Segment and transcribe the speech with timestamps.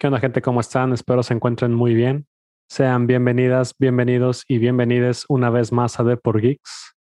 [0.00, 0.40] ¿Qué onda gente?
[0.40, 0.94] ¿Cómo están?
[0.94, 2.26] Espero se encuentren muy bien.
[2.70, 6.94] Sean bienvenidas, bienvenidos y bienvenides una vez más a The por Geeks.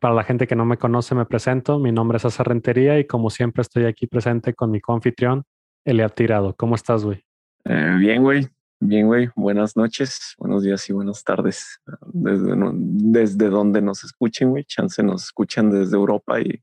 [0.00, 1.78] Para la gente que no me conoce, me presento.
[1.78, 5.44] Mi nombre es César Rentería y como siempre estoy aquí presente con mi confitrión,
[5.84, 6.56] Eliab Tirado.
[6.56, 7.22] ¿Cómo estás, güey?
[7.64, 8.48] Eh, bien, güey.
[8.80, 9.28] Bien, güey.
[9.36, 11.80] Buenas noches, buenos días y buenas tardes.
[12.12, 14.64] Desde, desde donde nos escuchen, güey.
[14.64, 16.60] Chance nos escuchan desde Europa y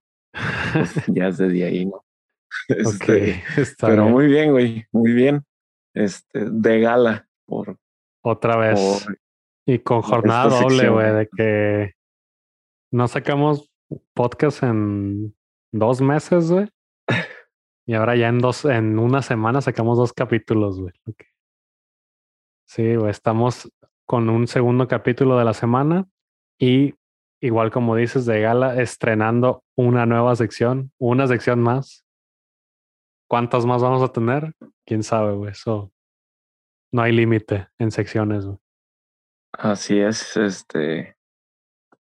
[0.73, 2.03] pues, ya es desde ahí, ¿no?
[2.67, 3.41] Este,
[3.79, 4.85] pero muy bien, güey.
[4.91, 5.41] Muy bien
[5.93, 7.77] este, de gala por
[8.23, 9.07] otra vez.
[9.65, 11.93] y con jornada doble, güey, de que
[12.91, 13.71] no sacamos
[14.13, 15.35] podcast en
[15.71, 16.69] dos meses, güey.
[17.85, 20.93] Y ahora ya en dos, en una semana sacamos dos capítulos, güey.
[22.65, 23.69] Sí, güey, estamos
[24.05, 26.07] con un segundo capítulo de la semana
[26.57, 26.93] y
[27.41, 32.02] igual como dices de gala, estrenando una nueva sección, una sección más.
[33.27, 34.53] ¿Cuántas más vamos a tener?
[34.85, 35.51] quién sabe, güey.
[35.51, 35.91] Eso
[36.91, 38.57] no hay límite en secciones, güey.
[39.53, 41.15] Así es, este.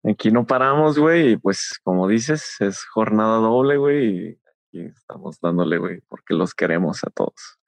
[0.03, 4.39] Aquí no paramos, güey, y pues como dices, es jornada doble, güey,
[4.71, 7.59] y estamos dándole, güey, porque los queremos a todos.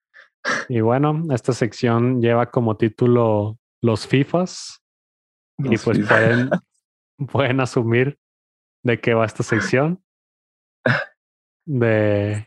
[0.69, 4.79] Y bueno, esta sección lleva como título Los FIFAs.
[5.57, 6.49] y pues pueden,
[7.31, 8.19] pueden asumir
[8.83, 10.03] de qué va esta sección.
[11.67, 12.45] De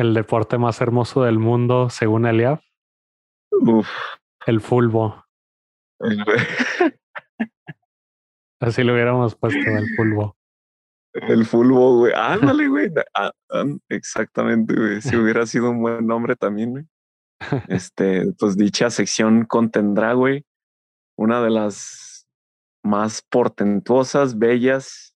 [0.00, 2.60] el deporte más hermoso del mundo, según Eliab.
[4.46, 5.26] El fulbo.
[8.60, 10.36] Así lo hubiéramos puesto, el fulbo.
[11.12, 12.12] El fulbo, güey.
[12.14, 12.90] Ándale, güey.
[13.14, 13.32] Ah,
[13.88, 15.02] exactamente, güey.
[15.02, 16.84] Si hubiera sido un buen nombre también, güey.
[17.68, 20.44] Este, pues dicha sección contendrá, güey,
[21.16, 22.26] una de las
[22.82, 25.09] más portentuosas, bellas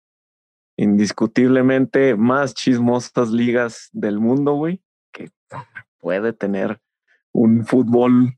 [0.81, 4.81] indiscutiblemente más chismosas ligas del mundo, güey,
[5.13, 5.29] que
[5.99, 6.79] puede tener
[7.31, 8.35] un fútbol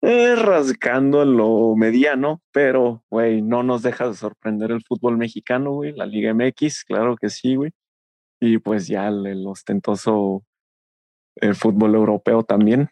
[0.00, 5.72] eh, rascando en lo mediano, pero, güey, no nos deja de sorprender el fútbol mexicano,
[5.72, 7.72] güey, la Liga MX, claro que sí, güey.
[8.40, 10.44] Y pues ya el, ostentoso
[11.36, 12.88] el fútbol europeo también.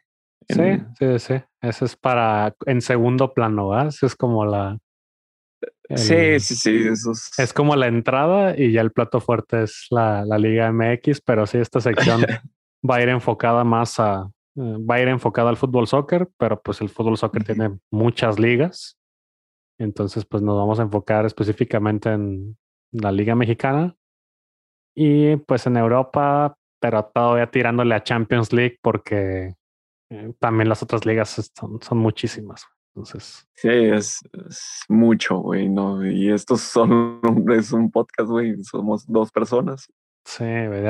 [0.48, 1.34] Sí, sí, sí.
[1.60, 3.88] Eso es para en segundo plano, ¿verdad?
[3.88, 4.78] Eso es como la,
[5.94, 6.88] sí, sí, sí.
[7.38, 11.46] Es como la entrada y ya el plato fuerte es la, la Liga MX, pero
[11.46, 12.22] sí, esta sección
[12.88, 14.30] va a ir enfocada más a.
[14.56, 18.38] Eh, va a ir enfocada al fútbol soccer, pero pues el fútbol soccer tiene muchas
[18.38, 18.98] ligas.
[19.78, 22.56] Entonces, pues nos vamos a enfocar específicamente en
[22.92, 23.96] la Liga Mexicana
[24.94, 29.54] y pues en Europa, pero todavía tirándole a Champions League porque
[30.10, 32.66] eh, también las otras ligas son, son muchísimas.
[32.94, 33.48] Entonces.
[33.54, 34.20] Sí, es,
[34.88, 36.04] mucho, güey, ¿no?
[36.04, 37.20] Y estos son,
[37.56, 39.91] es un podcast, güey, somos dos personas.
[40.25, 40.84] Sí, güey,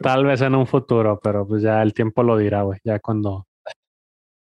[0.00, 3.46] tal, vez en un futuro, pero pues ya el tiempo lo dirá, güey, ya cuando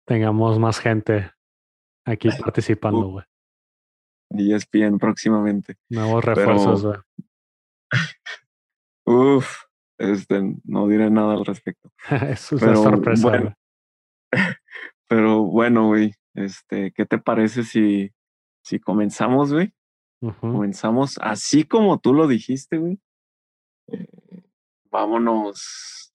[0.07, 1.31] tengamos más gente
[2.05, 3.25] aquí participando, güey.
[4.31, 5.75] Y ESPN próximamente.
[5.89, 6.97] Nuevos refuerzos, güey.
[9.05, 9.63] Uf,
[9.99, 11.91] este, no diré nada al respecto.
[12.09, 13.53] es una sorpresa, bueno,
[15.09, 18.11] Pero bueno, güey, este, ¿qué te parece si,
[18.63, 19.73] si comenzamos, güey?
[20.39, 22.99] Comenzamos así como tú lo dijiste, güey.
[23.87, 24.43] Eh,
[24.91, 26.13] vámonos.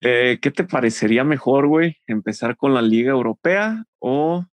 [0.00, 1.96] Eh, ¿Qué te parecería mejor, güey?
[2.06, 4.46] ¿Empezar con la Liga Europea o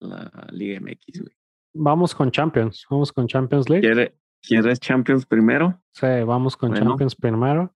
[0.00, 1.36] la Liga MX, güey?
[1.74, 2.86] Vamos con Champions.
[2.88, 4.14] Vamos con Champions League.
[4.40, 5.82] ¿Quieres Champions primero?
[5.92, 7.74] Sí, vamos con Champions primero.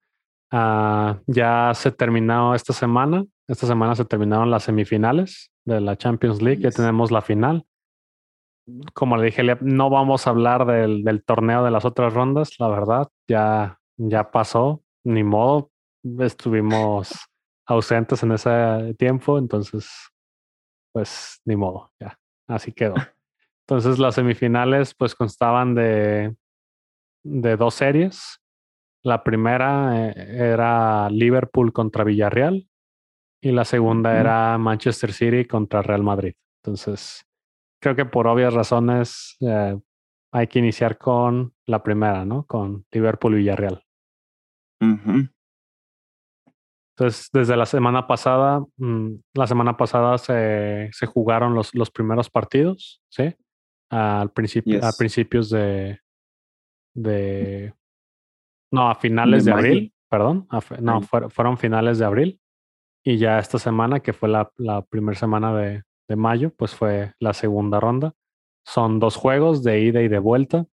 [0.49, 3.25] Ah, ya se terminó esta semana.
[3.47, 6.61] Esta semana se terminaron las semifinales de la Champions League.
[6.61, 7.65] Ya tenemos la final.
[8.93, 12.67] Como le dije, no vamos a hablar del, del, torneo de las otras rondas, la
[12.67, 13.09] verdad.
[13.27, 15.71] Ya, ya pasó, ni modo.
[16.19, 17.13] Estuvimos
[17.65, 19.89] ausentes en ese tiempo, entonces,
[20.93, 22.17] pues ni modo, ya.
[22.47, 22.95] Así quedó.
[23.67, 26.35] Entonces las semifinales pues constaban de,
[27.23, 28.41] de dos series.
[29.03, 32.67] La primera eh, era Liverpool contra Villarreal
[33.41, 36.33] y la segunda era Manchester City contra Real Madrid.
[36.63, 37.25] Entonces,
[37.81, 39.77] creo que por obvias razones eh,
[40.31, 42.45] hay que iniciar con la primera, ¿no?
[42.45, 43.83] Con Liverpool y Villarreal.
[46.95, 52.29] Entonces, desde la semana pasada, mm, la semana pasada se, se jugaron los, los, primeros
[52.29, 53.35] partidos, ¿sí?
[53.89, 55.99] Al principio, a principios de,
[56.93, 57.73] de,
[58.71, 60.47] no, a finales de, abril, perdón,
[60.79, 62.40] no, fueron finales de abril.
[63.03, 64.51] Y ya esta semana, que fue la,
[64.89, 68.13] primera semana de, de, mayo, pues fue la segunda ronda.
[68.65, 70.67] Son dos juegos de ida y de vuelta.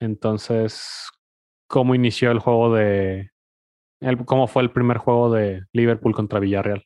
[0.00, 1.10] Entonces,
[1.68, 3.30] ¿cómo inició el juego de...
[4.00, 6.84] El, ¿Cómo fue el primer juego de Liverpool contra Villarreal?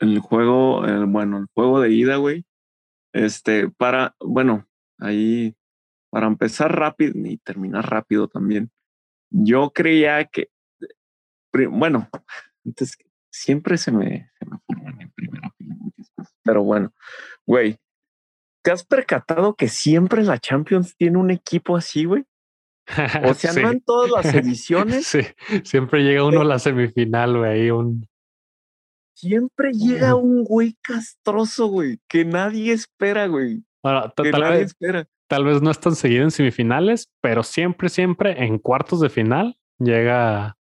[0.00, 2.44] el juego, bueno, el juego de ida, güey.
[3.12, 4.66] Este, para, bueno,
[4.98, 5.56] ahí,
[6.10, 8.70] para empezar rápido y terminar rápido también.
[9.30, 10.48] Yo creía que,
[11.70, 12.08] bueno,
[12.64, 12.96] antes
[13.34, 15.52] siempre se me, se me en primera
[16.44, 16.92] pero bueno,
[17.46, 17.78] güey,
[18.62, 22.24] ¿te has percatado que siempre la Champions tiene un equipo así, güey?
[23.24, 25.06] O sea, no en todas las ediciones.
[25.06, 25.20] Sí,
[25.64, 28.06] siempre llega uno a la semifinal, güey, un...
[29.16, 33.64] Siempre llega un güey castroso, güey, que nadie espera, güey.
[34.16, 35.08] que nadie espera.
[35.28, 39.56] Tal vez no es tan seguido en semifinales, pero siempre, siempre en cuartos de final
[39.78, 40.56] llega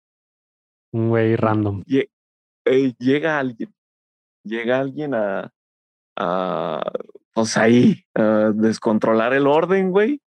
[0.94, 1.84] un güey random.
[2.66, 3.74] Llega alguien.
[4.44, 5.52] Llega alguien a,
[6.18, 6.92] a
[7.34, 10.22] pues ahí, a descontrolar el orden, güey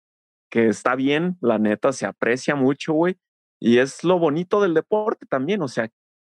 [0.55, 3.17] que está bien, la neta, se aprecia mucho, güey.
[3.59, 5.89] Y es lo bonito del deporte también, o sea,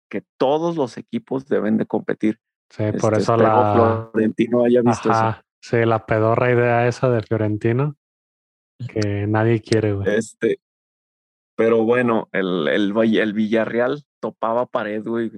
[0.09, 2.39] que todos los equipos deben de competir.
[2.71, 5.37] Sí, por este, eso la Florentino haya visto eso.
[5.61, 7.95] Sí, la pedorra idea esa de Fiorentino
[8.87, 10.15] que nadie quiere, güey.
[10.15, 10.61] Este,
[11.57, 15.31] pero bueno, el, el, el Villarreal topaba pared, güey.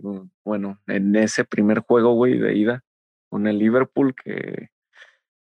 [0.43, 2.83] Bueno, en ese primer juego, güey, de ida
[3.29, 4.67] con el Liverpool, que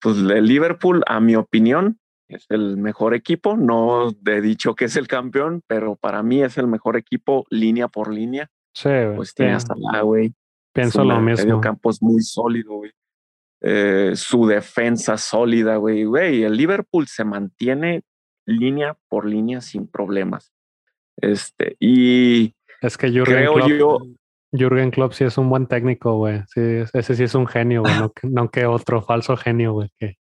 [0.00, 1.98] pues el Liverpool, a mi opinión,
[2.28, 3.56] es el mejor equipo.
[3.56, 7.88] No he dicho que es el campeón, pero para mí es el mejor equipo línea
[7.88, 8.48] por línea.
[8.72, 10.32] Sí, Pues tiene hasta la, güey.
[10.72, 11.56] Pienso lo mismo.
[11.56, 12.92] El campo es muy sólido, güey.
[13.62, 16.04] Eh, su defensa sólida, güey.
[16.04, 18.04] Güey, el Liverpool se mantiene
[18.46, 20.52] línea por línea sin problemas.
[21.20, 23.98] Este, y es que Jürgen Klopp, yo,
[24.52, 26.42] Jürgen Klopp sí es un buen técnico, güey.
[26.54, 26.60] Sí,
[26.92, 27.94] ese sí es un genio, güey.
[27.98, 29.90] No, no, que otro falso genio, güey.
[29.98, 30.16] Que,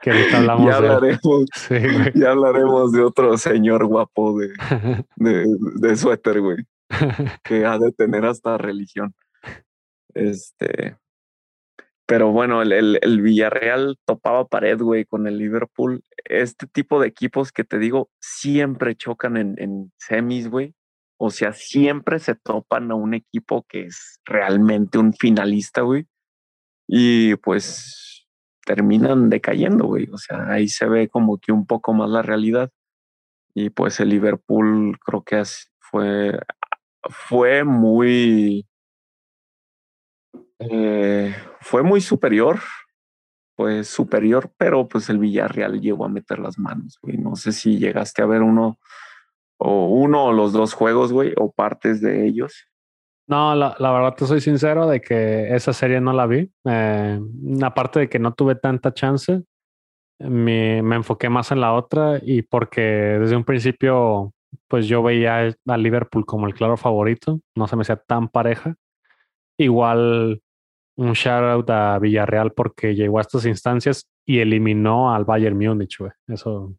[0.00, 2.12] que ahorita hablamos ya hablaremos, de...
[2.14, 4.48] ya hablaremos de otro señor guapo de,
[5.16, 6.58] de, de suéter, güey.
[7.44, 9.14] que ha de tener hasta religión.
[10.14, 10.96] Este.
[12.10, 16.02] Pero bueno, el, el, Villarreal topaba pared, güey, con el Liverpool.
[16.24, 20.74] Este tipo de equipos que te digo siempre chocan en, en semis, güey.
[21.20, 26.08] O sea, siempre se topan a un equipo que es realmente un finalista, güey.
[26.88, 28.26] Y pues
[28.66, 30.08] terminan decayendo, güey.
[30.12, 32.72] O sea, ahí se ve como que un poco más la realidad.
[33.54, 35.44] Y pues el Liverpool creo que
[35.78, 36.40] fue,
[37.08, 38.66] fue muy,
[40.60, 42.60] eh, fue muy superior,
[43.56, 47.16] pues superior, pero pues el Villarreal llegó a meter las manos, güey.
[47.16, 48.78] No sé si llegaste a ver uno
[49.58, 52.66] o uno o los dos juegos, güey, o partes de ellos.
[53.26, 56.50] No, la, verdad te soy sincero de que esa serie no la vi.
[56.64, 57.20] Eh,
[57.62, 59.42] aparte de que no tuve tanta chance,
[60.18, 64.34] me, me, enfoqué más en la otra y porque desde un principio,
[64.68, 68.74] pues yo veía a Liverpool como el claro favorito, no se me hacía tan pareja.
[69.58, 70.42] Igual
[71.00, 75.98] un shout out a Villarreal porque llegó a estas instancias y eliminó al Bayern Múnich,
[75.98, 76.12] güey.
[76.28, 76.74] Eso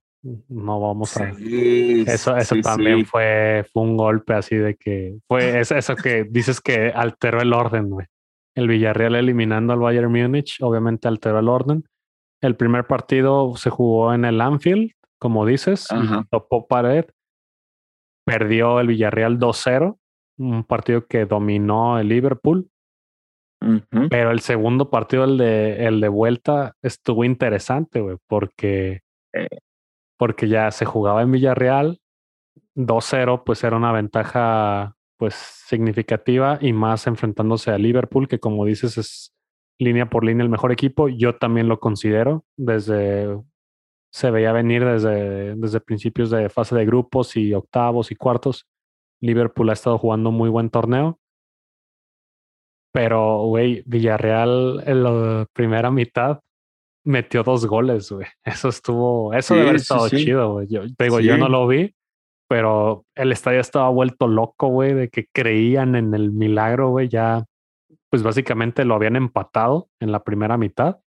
[0.47, 1.29] no vamos a.
[1.31, 6.91] eso eso también Fue, fue un golpe así de que fue eso que dices que
[6.93, 8.05] alteró el orden, güey.
[8.55, 11.83] El Villarreal eliminando al Bayern Múnich, obviamente alteró el orden.
[12.41, 15.87] El primer partido se jugó en el Anfield, como dices,
[16.29, 17.05] topó pared.
[18.23, 19.97] Perdió el Villarreal 2-0,
[20.37, 22.69] un partido que dominó el Liverpool.
[24.09, 29.01] Pero el segundo partido, el de, el de vuelta, estuvo interesante, güey, porque
[29.33, 29.47] eh
[30.21, 31.99] porque ya se jugaba en Villarreal,
[32.75, 38.99] 2-0, pues era una ventaja pues significativa y más enfrentándose a Liverpool, que como dices
[38.99, 39.33] es
[39.79, 41.09] línea por línea el mejor equipo.
[41.09, 43.35] Yo también lo considero desde
[44.11, 48.67] se veía venir desde, desde principios de fase de grupos y octavos y cuartos.
[49.21, 51.17] Liverpool ha estado jugando muy buen torneo.
[52.93, 56.41] Pero, güey, Villarreal en la primera mitad
[57.05, 58.27] metió dos goles, güey.
[58.43, 60.67] Eso estuvo, eso debe haber estado chido, güey.
[60.67, 61.95] Yo digo, yo no lo vi,
[62.47, 67.07] pero el estadio estaba vuelto loco, güey, de que creían en el milagro, güey.
[67.07, 67.45] Ya,
[68.09, 70.99] pues básicamente lo habían empatado en la primera mitad.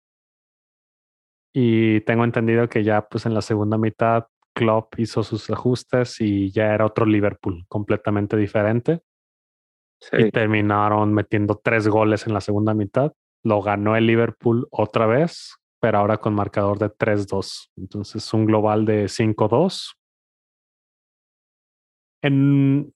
[1.55, 6.51] Y tengo entendido que ya, pues en la segunda mitad, Klopp hizo sus ajustes y
[6.51, 9.03] ya era otro Liverpool completamente diferente.
[10.13, 13.13] Y terminaron metiendo tres goles en la segunda mitad.
[13.43, 17.69] Lo ganó el Liverpool otra vez pero ahora con marcador de 3-2.
[17.77, 19.93] Entonces, un global de 5-2.
[22.23, 22.91] En,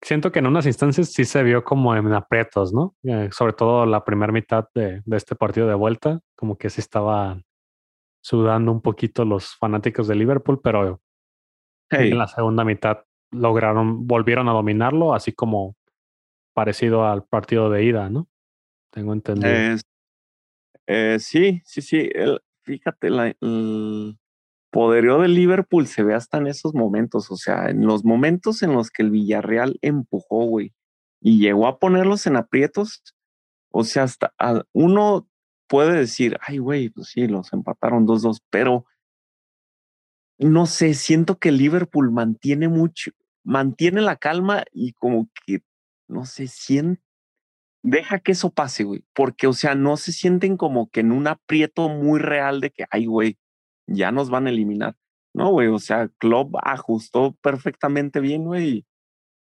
[0.00, 2.94] siento que en unas instancias sí se vio como en aprietos, ¿no?
[3.02, 6.80] Eh, sobre todo la primera mitad de, de, este partido de vuelta, como que sí
[6.80, 7.38] estaba
[8.22, 11.02] sudando un poquito los fanáticos de Liverpool, pero
[11.90, 15.76] en la segunda mitad lograron, volvieron a dominarlo, así como
[16.52, 18.28] parecido al partido de ida, ¿no?
[18.92, 19.50] tengo entendido.
[20.86, 22.08] Eh, sí, sí, sí.
[22.14, 24.18] El, fíjate, el
[24.70, 27.30] poderío del Liverpool se ve hasta en esos momentos.
[27.30, 30.72] O sea, en los momentos en los que el Villarreal empujó, güey,
[31.20, 33.02] y llegó a ponerlos en aprietos.
[33.70, 34.34] O sea, hasta
[34.72, 35.28] uno
[35.66, 38.84] puede decir, ay, güey, pues sí, los empataron 2-2, pero
[40.38, 43.12] no sé, siento que Liverpool mantiene mucho,
[43.44, 45.62] mantiene la calma y como que,
[46.12, 47.02] no sé, siente,
[47.82, 51.26] deja que eso pase, güey, porque, o sea, no se sienten como que en un
[51.26, 53.38] aprieto muy real de que, ay, güey,
[53.86, 54.94] ya nos van a eliminar.
[55.34, 58.84] No, güey, o sea, Klopp ajustó perfectamente bien, güey.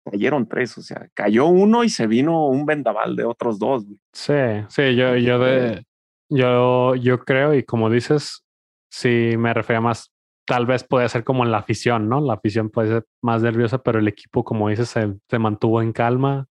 [0.06, 4.00] Cayeron tres, o sea, cayó uno y se vino un vendaval de otros dos, güey.
[4.13, 4.34] Sí,
[4.70, 5.86] sí, yo, yo de,
[6.30, 8.44] yo, yo creo, y como dices,
[8.92, 10.12] sí me refería más,
[10.46, 12.22] tal vez puede ser como en la afición, ¿no?
[12.22, 15.94] La afición puede ser más nerviosa, pero el equipo, como dices, se, se mantuvo en
[15.94, 16.49] calma.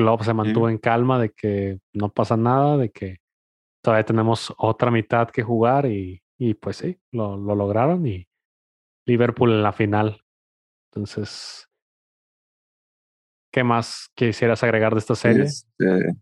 [0.00, 3.18] Klopp se mantuvo en calma de que no pasa nada, de que
[3.82, 8.26] todavía tenemos otra mitad que jugar y, y pues sí, lo, lo lograron y
[9.06, 10.22] Liverpool en la final.
[10.88, 11.68] Entonces,
[13.52, 15.42] ¿qué más quisieras agregar de esta serie?
[15.42, 16.16] Este,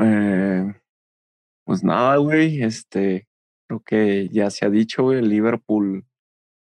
[0.00, 0.74] eh,
[1.64, 3.28] pues nada, güey, este,
[3.68, 6.06] creo que ya se ha dicho, güey, Liverpool,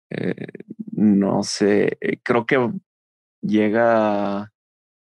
[0.10, 0.48] eh,
[0.94, 2.72] no sé, creo que
[3.40, 4.52] llega,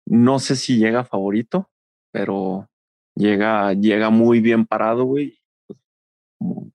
[0.07, 1.71] no sé si llega favorito,
[2.13, 2.69] pero
[3.15, 5.43] llega, llega muy bien parado, güey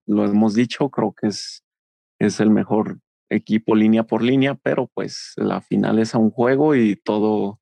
[0.05, 1.63] lo hemos dicho, creo que es,
[2.19, 6.75] es el mejor equipo línea por línea, pero pues la final es a un juego
[6.75, 7.59] y todo,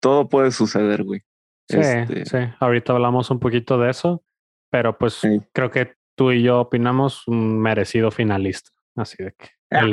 [0.00, 1.22] todo puede suceder, güey.
[1.68, 4.24] Sí, este sí, ahorita hablamos un poquito de eso,
[4.70, 5.20] pero pues
[5.52, 9.86] creo que tú y yo opinamos un merecido finalista, así de que ah,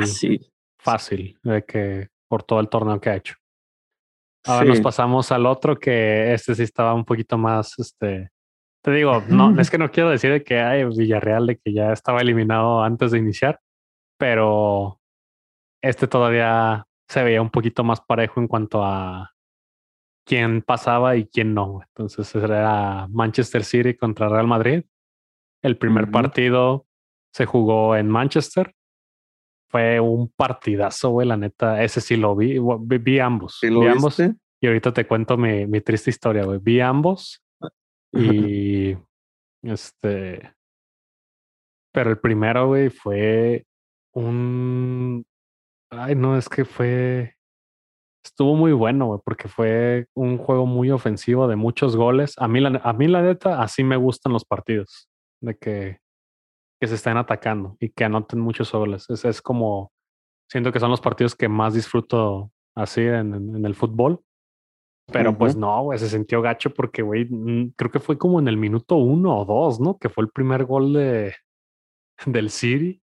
[0.78, 3.34] fácil, de que por todo el torneo que ha hecho.
[4.46, 8.30] Ahora nos pasamos al otro que este sí estaba un poquito más, este,
[8.82, 11.92] te digo, no, es que no quiero decir de que hay Villarreal de que ya
[11.92, 13.60] estaba eliminado antes de iniciar,
[14.18, 15.00] pero
[15.82, 19.34] este todavía se veía un poquito más parejo en cuanto a
[20.26, 21.80] quién pasaba y quién no.
[21.88, 24.84] Entonces era Manchester City contra Real Madrid.
[25.62, 26.86] El primer partido
[27.32, 28.74] se jugó en Manchester.
[29.74, 31.82] Fue un partidazo, güey, la neta.
[31.82, 32.60] Ese sí lo vi.
[32.60, 33.58] Vi, ambos.
[33.60, 34.20] vi ambos.
[34.60, 36.60] Y ahorita te cuento mi, mi triste historia, güey.
[36.62, 37.42] Vi ambos
[38.12, 38.96] y
[39.62, 40.54] este.
[41.92, 43.66] Pero el primero, güey, fue
[44.12, 45.26] un.
[45.90, 47.34] Ay, no, es que fue.
[48.24, 52.34] Estuvo muy bueno, güey, porque fue un juego muy ofensivo de muchos goles.
[52.38, 55.08] A mí, la, a mí, la neta, así me gustan los partidos.
[55.42, 55.98] De que,
[56.84, 59.08] que se estén atacando y que anoten muchos goles.
[59.08, 59.90] Es, es como.
[60.50, 64.20] Siento que son los partidos que más disfruto así en, en el fútbol.
[65.10, 67.28] Pero pues no, güey, se sintió gacho porque, güey,
[67.76, 69.98] creo que fue como en el minuto uno o dos, ¿no?
[69.98, 71.34] Que fue el primer gol de
[72.26, 73.00] del City.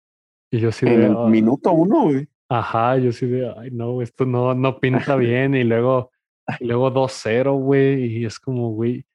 [0.51, 2.27] Y yo sí En el minuto uno, güey.
[2.49, 5.55] Ajá, yo sí de, ay, no, esto no, no pinta bien.
[5.55, 6.11] y luego,
[6.59, 8.05] luego 2-0, güey.
[8.05, 9.05] Y es como, güey.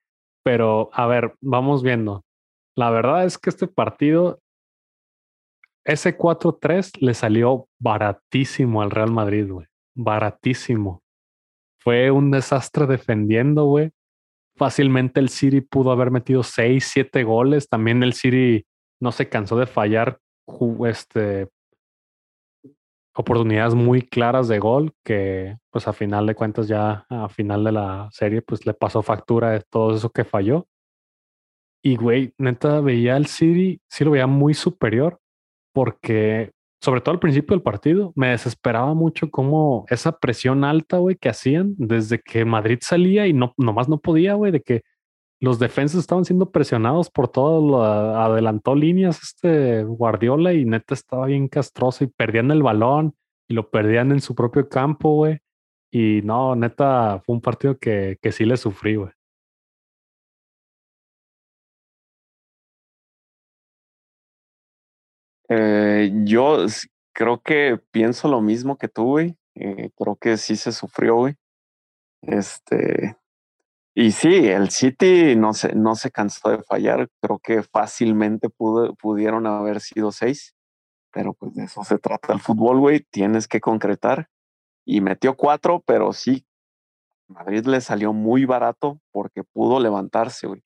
[0.42, 2.24] Pero, a ver, vamos viendo.
[2.76, 4.40] La verdad es que este partido,
[5.84, 9.66] ese 4-3 le salió baratísimo al Real Madrid, güey.
[9.94, 11.04] Baratísimo
[11.84, 13.90] fue un desastre defendiendo, güey.
[14.56, 17.68] Fácilmente el City pudo haber metido seis, siete goles.
[17.68, 18.64] También el City
[19.00, 20.18] no se cansó de fallar
[20.86, 21.48] este,
[23.14, 27.72] oportunidades muy claras de gol que pues a final de cuentas ya a final de
[27.72, 30.66] la serie pues le pasó factura de todo eso que falló.
[31.82, 35.20] Y güey, neta veía al City, sí lo veía muy superior
[35.74, 36.52] porque
[36.84, 41.30] sobre todo al principio del partido, me desesperaba mucho como esa presión alta, güey, que
[41.30, 44.82] hacían desde que Madrid salía y no, nomás no podía, güey, de que
[45.40, 51.48] los defensas estaban siendo presionados por todo, adelantó líneas este Guardiola y neta estaba bien
[51.48, 53.14] castroso y perdían el balón
[53.48, 55.38] y lo perdían en su propio campo, güey.
[55.90, 59.10] Y no, neta, fue un partido que, que sí le sufrí, güey.
[65.48, 66.66] Eh, yo
[67.12, 69.36] creo que pienso lo mismo que tú, güey.
[69.54, 71.34] Eh, creo que sí se sufrió, güey.
[72.22, 73.16] Este.
[73.94, 77.08] Y sí, el City no se, no se cansó de fallar.
[77.20, 80.54] Creo que fácilmente pudo, pudieron haber sido seis.
[81.12, 83.00] Pero pues de eso se trata el fútbol, güey.
[83.10, 84.28] Tienes que concretar.
[84.84, 86.46] Y metió cuatro, pero sí,
[87.28, 90.62] Madrid le salió muy barato porque pudo levantarse, güey.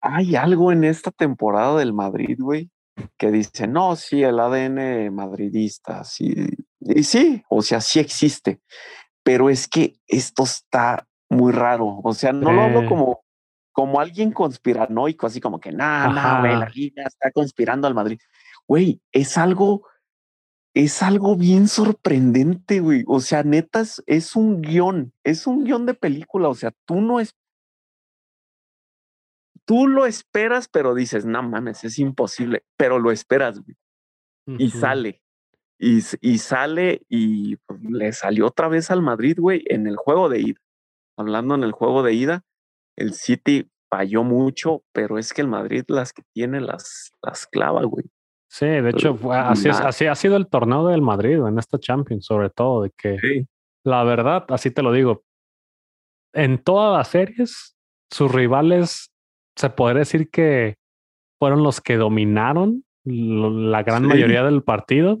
[0.00, 2.70] Hay algo en esta temporada del Madrid, güey,
[3.18, 6.34] que dice, no, sí, el ADN madridista, sí,
[6.80, 8.60] y sí, o sea, sí existe,
[9.22, 13.24] pero es que esto está muy raro, o sea, no lo hablo como,
[13.72, 18.18] como alguien conspiranoico, así como que, nada, la liga está conspirando al Madrid.
[18.68, 19.84] Güey, es algo,
[20.74, 23.04] es algo bien sorprendente, güey.
[23.06, 26.48] O sea, netas, es un guion, es un guion de película.
[26.48, 27.34] O sea, tú no es,
[29.64, 33.76] tú lo esperas, pero dices, no mames, es imposible, pero lo esperas, güey.
[34.58, 35.22] Y sale.
[35.78, 40.28] Y, y, sale y pues, le salió otra vez al Madrid, güey, en el juego
[40.28, 40.60] de ida.
[41.16, 42.44] Hablando en el juego de ida,
[42.96, 47.84] el City falló mucho, pero es que el Madrid las que tiene las, las clava,
[47.84, 48.04] güey.
[48.48, 52.50] Sí, de hecho, así, así ha sido el torneo del Madrid en esta Champions, sobre
[52.50, 53.46] todo, de que
[53.84, 55.24] la verdad, así te lo digo,
[56.32, 57.76] en todas las series,
[58.10, 59.13] sus rivales
[59.56, 60.76] se podría decir que
[61.38, 65.18] fueron los que dominaron la gran mayoría del partido.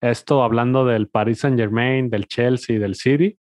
[0.00, 3.36] Esto hablando del Paris Saint Germain, del Chelsea, del City.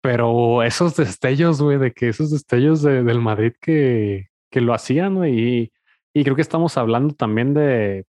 [0.00, 5.38] Pero esos destellos, güey, de que esos destellos del Madrid que, que lo hacían, güey.
[5.38, 5.72] Y,
[6.14, 8.06] y creo que estamos hablando también de,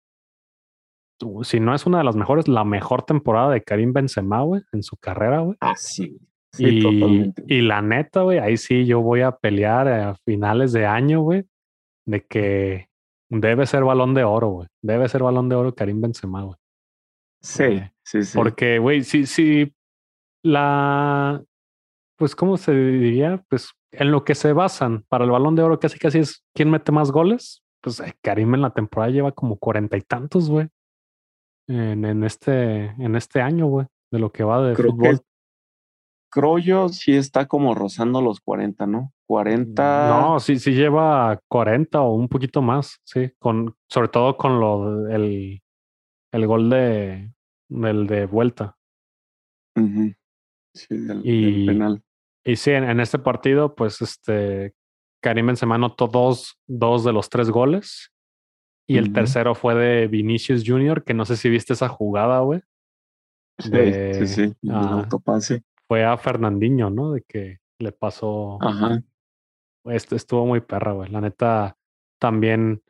[1.43, 4.83] si no es una de las mejores, la mejor temporada de Karim Benzema, güey, en
[4.83, 5.57] su carrera, güey.
[5.61, 6.19] Ah, sí
[6.59, 11.21] y, y, la neta, güey, ahí sí yo voy a pelear a finales de año,
[11.21, 11.45] güey,
[12.07, 12.89] de que
[13.29, 14.69] debe ser balón de oro, güey.
[14.83, 16.57] Debe ser balón de oro Karim Benzema, güey.
[17.41, 18.37] Sí, eh, sí, sí.
[18.37, 19.73] Porque, güey, si, si
[20.43, 21.43] la,
[22.17, 23.43] pues, ¿cómo se diría?
[23.49, 26.71] Pues en lo que se basan para el balón de oro casi casi es quién
[26.71, 27.63] mete más goles.
[27.81, 30.69] Pues eh, Karim en la temporada lleva como cuarenta y tantos, güey.
[31.69, 35.21] En, en, este, en este año, güey, de lo que va de fútbol.
[36.31, 39.13] Croyo sí está como rozando los 40, ¿no?
[39.27, 40.09] 40.
[40.09, 45.09] No, sí, sí lleva 40 o un poquito más, sí, con, sobre todo con lo
[45.09, 45.63] el,
[46.33, 47.33] el gol de
[47.71, 48.77] el de vuelta.
[50.75, 50.87] Sí,
[51.23, 52.03] y, penal.
[52.45, 54.75] Y sí, en, este partido, pues este
[55.23, 58.11] Karim Benzema anotó dos, dos de los tres goles.
[58.89, 62.61] Y el tercero fue de Vinicius Jr., que no sé si viste esa jugada, güey.
[63.61, 63.71] Sí,
[64.15, 67.11] sí, sí, el autopase fue a Fernandinho, ¿no?
[67.11, 68.59] De que le pasó.
[68.63, 69.03] Ajá.
[69.87, 71.11] Estuvo muy perra, güey.
[71.11, 71.77] La neta,
[72.21, 72.81] también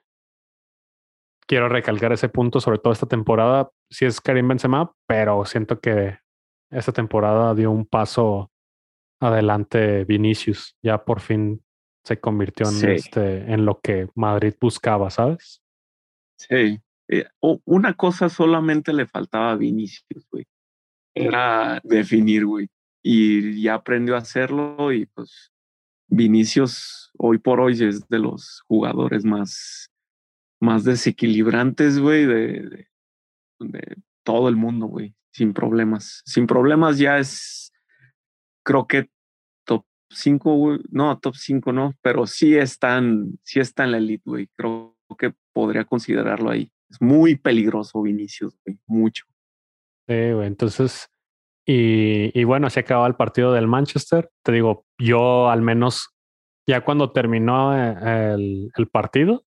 [1.46, 3.70] quiero recalcar ese punto, sobre todo esta temporada.
[3.88, 6.18] Sí es Karim Benzema, pero siento que
[6.70, 8.52] esta temporada dio un paso
[9.18, 10.76] adelante Vinicius.
[10.82, 11.64] Ya por fin
[12.04, 15.62] se convirtió en, este, en lo que Madrid buscaba, ¿sabes?
[16.38, 16.78] Sí.
[17.08, 17.26] Eh,
[17.64, 20.44] una cosa solamente le faltaba a Vinicius, güey.
[21.14, 22.68] Era definir, güey
[23.02, 25.52] y ya aprendió a hacerlo y pues
[26.08, 29.90] Vinicius hoy por hoy es de los jugadores más,
[30.60, 32.88] más desequilibrantes, güey, de,
[33.60, 36.22] de, todo el mundo, güey, sin problemas.
[36.24, 37.72] Sin problemas ya es,
[38.64, 39.08] creo que
[39.64, 44.48] top 5, no, top 5 no, pero sí están, sí está en la elite, güey.
[44.56, 46.72] Creo que podría considerarlo ahí.
[46.88, 49.26] Es muy peligroso Vinicius, güey, mucho.
[50.08, 51.09] Sí, güey, entonces
[51.72, 54.28] y, bueno, se acababa el partido del Manchester.
[54.44, 56.16] Te digo, yo al menos
[56.66, 58.34] ya cuando terminó eh,
[58.76, 59.44] el, partido,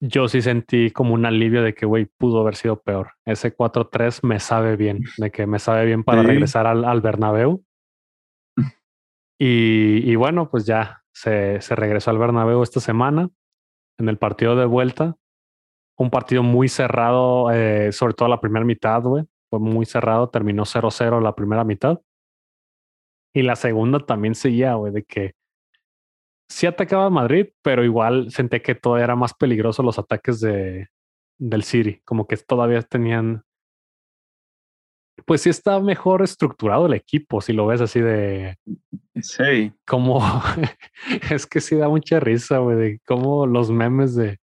[0.00, 3.14] yo sí sentí como un alivio de que, güey, pudo haber sido peor.
[3.24, 7.64] Ese 4-3 me sabe bien, de que me sabe bien para regresar al, al Bernabéu.
[9.36, 13.30] Y, y, bueno, pues ya se, se regresó al Bernabéu esta semana
[13.98, 15.16] en el partido de vuelta.
[15.98, 20.64] Un partido muy cerrado, eh, sobre todo la primera mitad, güey fue muy cerrado, terminó
[20.64, 22.00] 0-0 la primera mitad.
[23.34, 25.34] Y la segunda también seguía, güey, de que
[26.48, 30.88] sí atacaba a Madrid, pero igual senté que todavía era más peligroso los ataques de,
[31.38, 33.42] del City, como que todavía tenían...
[35.24, 38.56] Pues sí está mejor estructurado el equipo, si lo ves así de...
[39.20, 39.72] Sí.
[39.86, 40.20] Como...
[41.30, 44.38] es que sí da mucha risa, güey, de cómo los memes de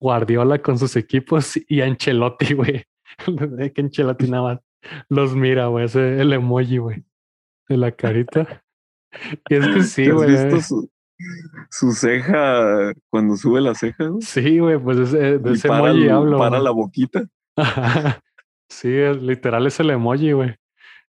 [0.00, 2.84] Guardiola con sus equipos y Ancelotti, güey.
[3.74, 4.62] que nada
[5.08, 7.04] los mira, güey, ese el emoji, güey,
[7.68, 8.64] de la carita.
[9.50, 10.34] Y es que sí, güey.
[10.34, 10.88] ¿Has visto
[11.70, 14.10] su, ceja cuando sube la ceja?
[14.20, 16.38] Sí, güey, pues ese, de ese emoji hablo.
[16.38, 17.26] Para la boquita.
[18.70, 18.88] sí,
[19.20, 20.54] literal es el emoji, güey.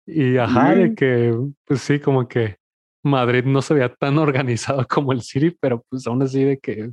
[0.07, 2.57] Y ajá, de que, pues sí, como que
[3.03, 6.93] Madrid no se veía tan organizado como el City, pero pues aún así de que,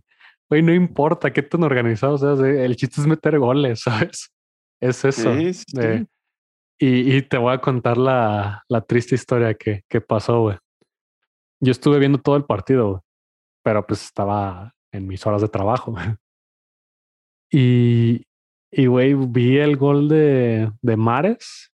[0.49, 4.31] güey, no importa qué tan organizado sea, el chiste es meter goles, ¿sabes?
[4.85, 5.33] Es eso.
[6.79, 10.57] y, te voy a contar la, la triste historia que, que pasó, güey.
[11.59, 13.03] Yo estuve viendo todo el partido,
[13.63, 15.95] pero pues estaba en mis horas de trabajo.
[17.51, 18.23] Y,
[18.71, 21.71] y, güey, vi el gol de, de Mares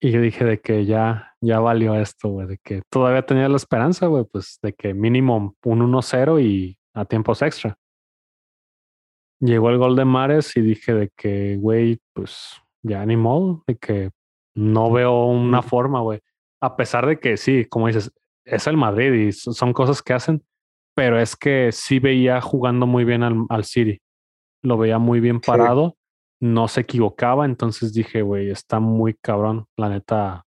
[0.00, 3.56] y yo dije de que ya, ya valió esto, güey, de que todavía tenía la
[3.56, 7.78] esperanza, güey, pues de que mínimo un 1-0 y a tiempos extra.
[9.42, 13.76] Llegó el gol de Mares y dije de que, güey, pues ya ni modo, de
[13.76, 14.10] que
[14.54, 16.20] no veo una forma, güey.
[16.60, 18.12] A pesar de que sí, como dices,
[18.44, 20.44] es el Madrid y son cosas que hacen,
[20.94, 24.00] pero es que sí veía jugando muy bien al, al City.
[24.62, 25.96] Lo veía muy bien parado,
[26.40, 30.44] no se equivocaba, entonces dije, güey, está muy cabrón, la neta.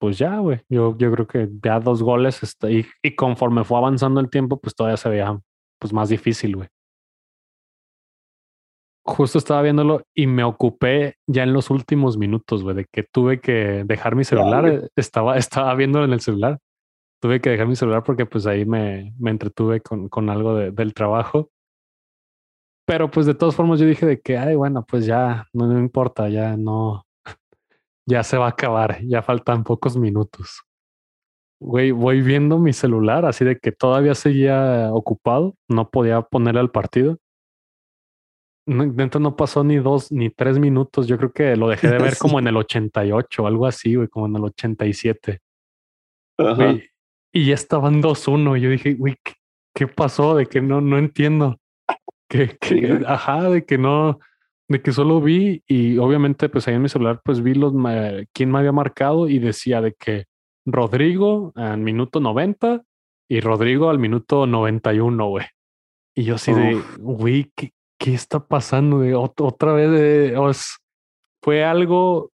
[0.00, 3.76] Pues ya, güey, yo, yo creo que ya dos goles está, y, y conforme fue
[3.76, 5.38] avanzando el tiempo, pues todavía se veía
[5.78, 6.68] pues más difícil, güey
[9.04, 13.40] justo estaba viéndolo y me ocupé ya en los últimos minutos, güey, de que tuve
[13.40, 14.66] que dejar mi celular.
[14.68, 16.58] Eh, estaba, estaba viéndolo en el celular.
[17.20, 20.70] Tuve que dejar mi celular porque pues ahí me, me entretuve con, con algo de,
[20.70, 21.50] del trabajo.
[22.84, 25.78] Pero pues de todas formas yo dije de que, ay, bueno, pues ya no, no
[25.78, 27.06] importa, ya no,
[28.06, 30.62] ya se va a acabar, ya faltan pocos minutos.
[31.60, 36.72] Güey, voy viendo mi celular así de que todavía seguía ocupado, no podía ponerle al
[36.72, 37.18] partido
[38.66, 41.06] dentro no pasó ni dos ni tres minutos.
[41.06, 44.08] Yo creo que lo dejé de ver como en el 88 o algo así, güey,
[44.08, 45.40] como en el 87.
[47.32, 48.56] y ya estaban 2-1.
[48.58, 49.16] Yo dije, güey,
[49.74, 50.36] ¿qué, pasó?
[50.36, 51.58] De que no, no entiendo.
[52.32, 54.18] Que, que ajá, de que no,
[54.66, 57.74] de que solo vi y obviamente pues ahí en mi celular pues vi los
[58.32, 60.24] quién me había marcado y decía de que
[60.64, 62.82] Rodrigo al minuto 90
[63.28, 65.46] y Rodrigo al minuto 91, güey.
[66.14, 67.72] Y yo así de, güey, ¿qué,
[68.02, 69.00] ¿qué está pasando?
[69.00, 70.52] De otra vez de,
[71.40, 72.32] fue algo,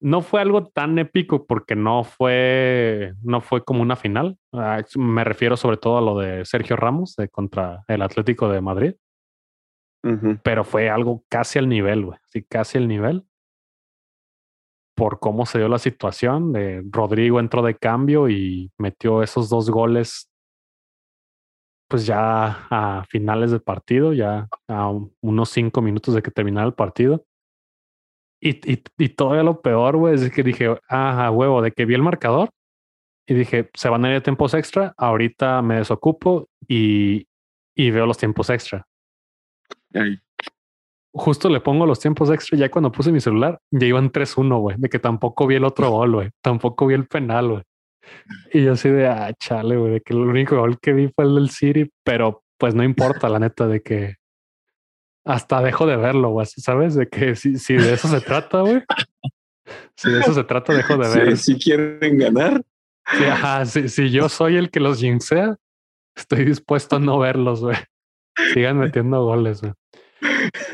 [0.00, 4.38] no fue algo tan épico porque no fue, no fue como una final.
[4.52, 8.60] Ah, me refiero sobre todo a lo de Sergio Ramos de contra el Atlético de
[8.60, 8.94] Madrid.
[10.42, 12.18] Pero fue algo casi al nivel, güey.
[12.30, 13.26] Sí, casi al nivel.
[14.96, 16.54] Por cómo se dio la situación.
[16.54, 20.29] De Rodrigo entró de cambio y metió esos dos goles
[21.90, 26.74] pues ya a finales del partido, ya a unos cinco minutos de que terminara el
[26.74, 27.26] partido.
[28.40, 31.94] Y, y, y todavía lo peor, güey, es que dije, ah, huevo, de que vi
[31.94, 32.50] el marcador
[33.26, 37.26] y dije, se van a ir a tiempos extra, ahorita me desocupo y,
[37.74, 38.86] y veo los tiempos extra.
[41.12, 44.76] Justo le pongo los tiempos extra, ya cuando puse mi celular, ya iban 3-1, güey,
[44.78, 47.62] de que tampoco vi el otro gol, güey, tampoco vi el penal, güey.
[48.52, 51.24] Y yo así de, ah, chale, güey, de que el único gol que vi fue
[51.24, 54.16] el del City, pero pues no importa, la neta, de que
[55.24, 56.94] hasta dejo de verlo, güey, ¿sabes?
[56.94, 58.82] De que si, si de eso se trata, güey.
[59.96, 61.36] Si de eso se trata, dejo de ver.
[61.36, 62.62] Si, quieren ganar.
[63.06, 65.56] Sí, ajá, si, si, yo soy el que los jinxea,
[66.16, 67.76] estoy dispuesto a no verlos, güey.
[68.52, 69.72] Sigan metiendo goles, güey.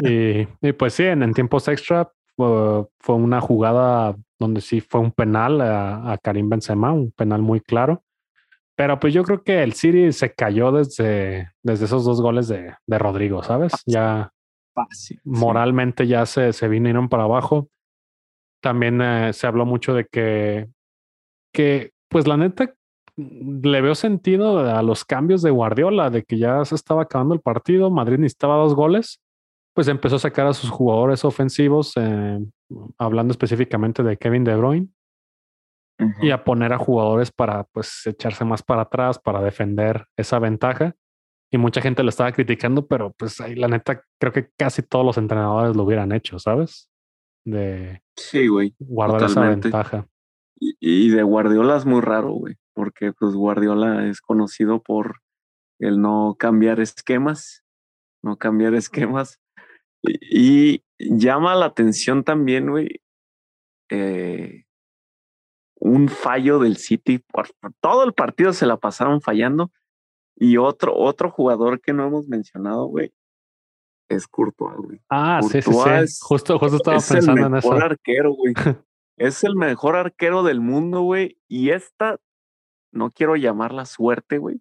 [0.02, 5.12] Y, y, pues sí, en, en tiempos extra fue una jugada donde sí fue un
[5.12, 8.02] penal a, Karim Benzema, un penal muy claro.
[8.74, 12.74] Pero pues yo creo que el City se cayó desde, desde esos dos goles de,
[12.86, 13.72] de Rodrigo, ¿sabes?
[13.86, 14.30] Ya
[15.24, 17.70] moralmente ya se, se vinieron para abajo.
[18.60, 20.68] También eh, se habló mucho de que,
[21.52, 22.74] que, pues la neta,
[23.16, 27.40] le veo sentido a los cambios de Guardiola, de que ya se estaba acabando el
[27.40, 29.20] partido, Madrid necesitaba dos goles
[29.76, 32.38] pues empezó a sacar a sus jugadores ofensivos, eh,
[32.96, 34.88] hablando específicamente de Kevin De Bruyne,
[36.22, 40.96] y a poner a jugadores para pues echarse más para atrás, para defender esa ventaja.
[41.52, 45.04] Y mucha gente lo estaba criticando, pero pues ahí la neta creo que casi todos
[45.04, 46.90] los entrenadores lo hubieran hecho, ¿sabes?
[47.44, 50.06] De sí, güey, guardar esa ventaja.
[50.58, 55.20] Y, y de Guardiola es muy raro, güey, porque pues Guardiola es conocido por
[55.78, 57.62] el no cambiar esquemas,
[58.22, 59.38] no cambiar esquemas
[60.02, 63.00] y llama la atención también, güey,
[63.90, 64.64] eh,
[65.76, 67.18] un fallo del City.
[67.18, 67.48] Por,
[67.80, 69.70] todo el partido se la pasaron fallando.
[70.36, 73.12] Y otro, otro jugador que no hemos mencionado, güey,
[74.08, 75.00] es Courtois, güey.
[75.08, 76.18] Ah, sí, sí, sí.
[76.20, 77.58] justo, justo estaba pensando en eso.
[77.58, 78.54] Es el mejor arquero, güey.
[79.16, 81.38] es el mejor arquero del mundo, güey.
[81.48, 82.18] Y esta,
[82.92, 84.60] no quiero llamarla suerte, güey,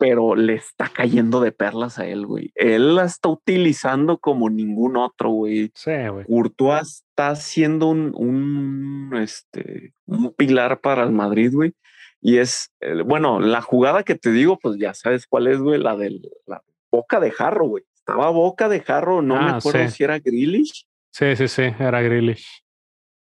[0.00, 2.52] pero le está cayendo de perlas a él, güey.
[2.54, 5.70] Él la está utilizando como ningún otro, güey.
[5.74, 6.24] Sí, güey.
[6.24, 11.74] Courtois está siendo un, un, este, un pilar para el Madrid, güey.
[12.22, 15.78] Y es, eh, bueno, la jugada que te digo, pues ya sabes cuál es, güey,
[15.78, 17.84] la de la boca de jarro, güey.
[17.94, 20.86] Estaba boca de jarro, no me ah, acuerdo si era Grealish.
[21.12, 22.64] Sí, sí, sí, era Grealish.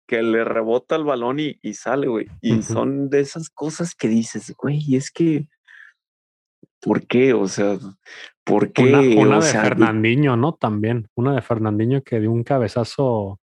[0.06, 2.28] Que le rebota el balón y, y sale, güey.
[2.42, 5.48] Y son de esas cosas que dices, güey, es que
[6.88, 7.34] ¿Por qué?
[7.34, 7.78] O sea,
[8.44, 9.18] ¿por qué?
[9.18, 10.54] Una, de Fernandinho, ¿no?
[10.54, 11.10] También.
[11.16, 13.40] Una de Fernandinho que dio un cabezazo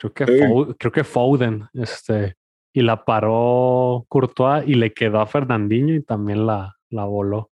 [0.00, 2.34] Creo que, creo que Foden, este,
[2.72, 7.50] y la paró Courtois y le quedó a Fernandinho y también la, la voló.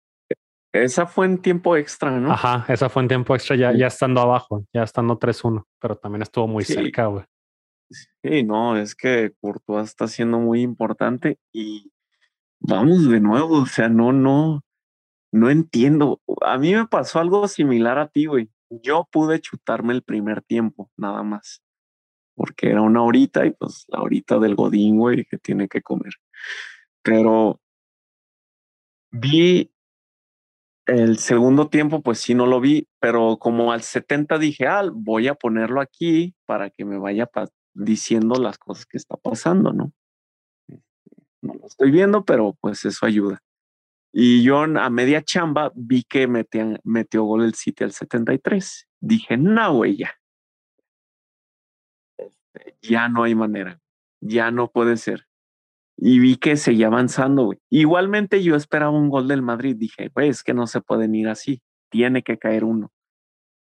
[0.73, 2.33] Esa fue en tiempo extra, ¿no?
[2.33, 6.23] Ajá, esa fue en tiempo extra ya, ya estando abajo, ya estando 3-1, pero también
[6.23, 7.23] estuvo muy cerca, güey.
[8.21, 11.91] Sí, no, es que Courtois está siendo muy importante y
[12.59, 14.63] vamos de nuevo, o sea, no, no,
[15.33, 16.21] no entiendo.
[16.41, 18.49] A mí me pasó algo similar a ti, güey.
[18.69, 21.63] Yo pude chutarme el primer tiempo, nada más,
[22.35, 26.13] porque era una horita y pues la horita del godín, güey, que tiene que comer.
[27.01, 27.59] Pero
[29.11, 29.71] vi
[30.85, 35.27] el segundo tiempo, pues sí, no lo vi, pero como al 70 dije, ah, voy
[35.29, 37.27] a ponerlo aquí para que me vaya
[37.73, 39.93] diciendo las cosas que está pasando, ¿no?
[41.41, 43.41] No lo estoy viendo, pero pues eso ayuda.
[44.13, 48.87] Y yo a media chamba vi que metió gol el City al 73.
[48.99, 50.11] Dije, no, güey, ya.
[52.17, 53.79] Este, ya no hay manera.
[54.21, 55.27] Ya no puede ser
[55.97, 57.59] y vi que seguía avanzando, güey.
[57.69, 59.75] Igualmente yo esperaba un gol del Madrid.
[59.77, 61.61] Dije, güey, es que no se pueden ir así.
[61.89, 62.91] Tiene que caer uno.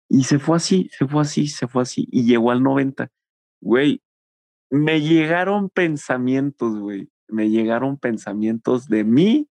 [0.08, 2.08] Y se fue así, se fue así, se fue así.
[2.12, 3.10] Y llegó al 90.
[3.62, 4.02] Güey,
[4.70, 7.10] me llegaron pensamientos, güey.
[7.28, 9.48] Me llegaron pensamientos de mí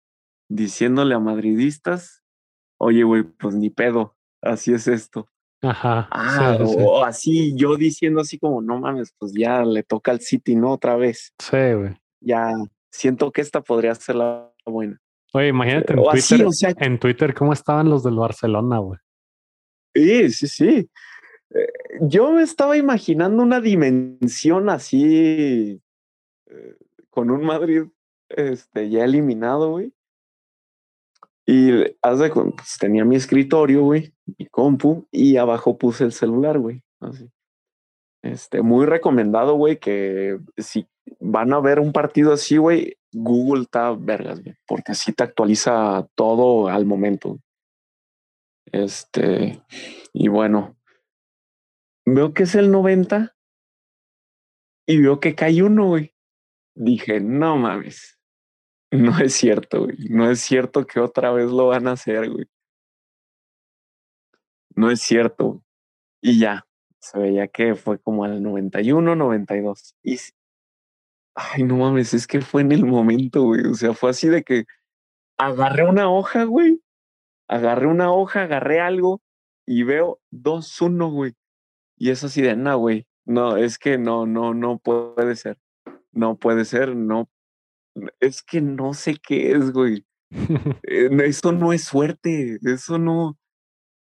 [0.48, 2.22] diciéndole a madridistas,
[2.78, 5.28] oye, güey, pues ni pedo, así es esto.
[5.60, 6.08] Ajá.
[6.12, 10.54] Ah, o así, yo diciendo así como, no mames, pues ya le toca al City,
[10.54, 10.72] ¿no?
[10.72, 11.32] Otra vez.
[11.40, 12.52] Sí, güey ya
[12.90, 15.00] siento que esta podría ser la buena.
[15.34, 16.46] Oye, imagínate en, Twitter,
[16.78, 18.98] en Twitter cómo estaban los del Barcelona, güey.
[19.94, 20.90] Sí, sí, sí.
[21.50, 21.68] Eh,
[22.00, 25.80] yo me estaba imaginando una dimensión así
[26.46, 26.76] eh,
[27.10, 27.84] con un Madrid
[28.28, 29.92] este, ya eliminado, güey.
[31.50, 31.70] Y
[32.02, 36.82] hace, pues, tenía mi escritorio, güey, mi compu, y abajo puse el celular, güey.
[38.22, 40.86] Este, muy recomendado, güey, que si
[41.20, 46.06] van a ver un partido así, güey, Google está vergas, güey, porque así te actualiza
[46.14, 47.40] todo al momento.
[48.70, 49.62] Este,
[50.12, 50.76] y bueno,
[52.04, 53.34] veo que es el 90
[54.86, 56.14] y veo que cae uno, güey.
[56.74, 58.17] Dije, no mames,
[58.90, 62.46] no es cierto, güey, no es cierto que otra vez lo van a hacer, güey.
[64.74, 65.62] No es cierto.
[66.20, 66.66] Y ya,
[67.00, 69.94] se veía que fue como al 91, 92.
[70.02, 70.18] Y
[71.34, 73.64] Ay, no mames, es que fue en el momento, güey.
[73.66, 74.64] O sea, fue así de que
[75.38, 76.82] agarré una hoja, güey.
[77.48, 79.22] Agarré una hoja, agarré algo
[79.64, 81.34] y veo 2-1, güey.
[81.96, 83.06] Y es así de, no, güey.
[83.24, 85.58] No, es que no, no, no puede ser.
[86.12, 87.28] No puede ser, no.
[88.20, 90.04] Es que no sé qué es, güey.
[90.82, 92.58] Eh, eso no es suerte.
[92.62, 93.38] Eso no.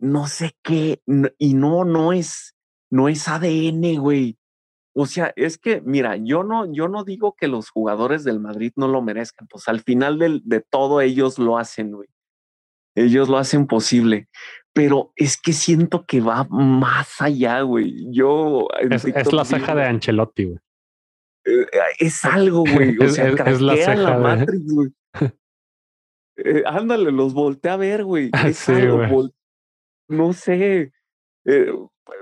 [0.01, 1.03] No sé qué.
[1.39, 2.55] Y no, no es.
[2.91, 4.39] No es ADN, güey.
[4.95, 8.73] O sea, es que, mira, yo no, yo no digo que los jugadores del Madrid
[8.75, 12.09] no lo merezcan, pues al final de todo ellos lo hacen, güey.
[12.97, 14.29] Ellos lo hacen posible,
[14.73, 18.13] pero es que siento que va más allá, güey.
[18.13, 18.67] Yo...
[18.91, 20.59] Es, la ceja de Ancelotti, güey.
[21.49, 21.67] Eh,
[21.99, 22.97] es algo, güey.
[22.99, 24.91] O sea, es, la ceja la Matrix, güey.
[26.37, 28.31] Eh, ándale, los volteé a ver, güey.
[28.55, 28.73] sí,
[30.09, 30.93] no sé.
[31.45, 31.73] Eh,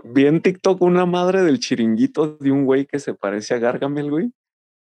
[0.04, 4.10] vi en TikTok una madre del chiringuito de un güey que se parece a Gargamel,
[4.10, 4.32] güey,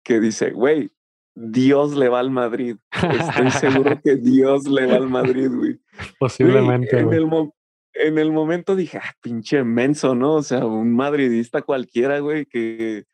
[0.04, 0.90] que dice, güey,
[1.34, 2.76] Dios le va al Madrid.
[2.92, 5.80] Estoy seguro que Dios le va al Madrid, güey.
[6.18, 6.98] Posiblemente.
[6.98, 7.28] en, el
[7.94, 10.34] en, el momento dije, ah, pinche menso, ¿no?
[10.34, 13.04] O sea, un madridista cualquiera, güey, que,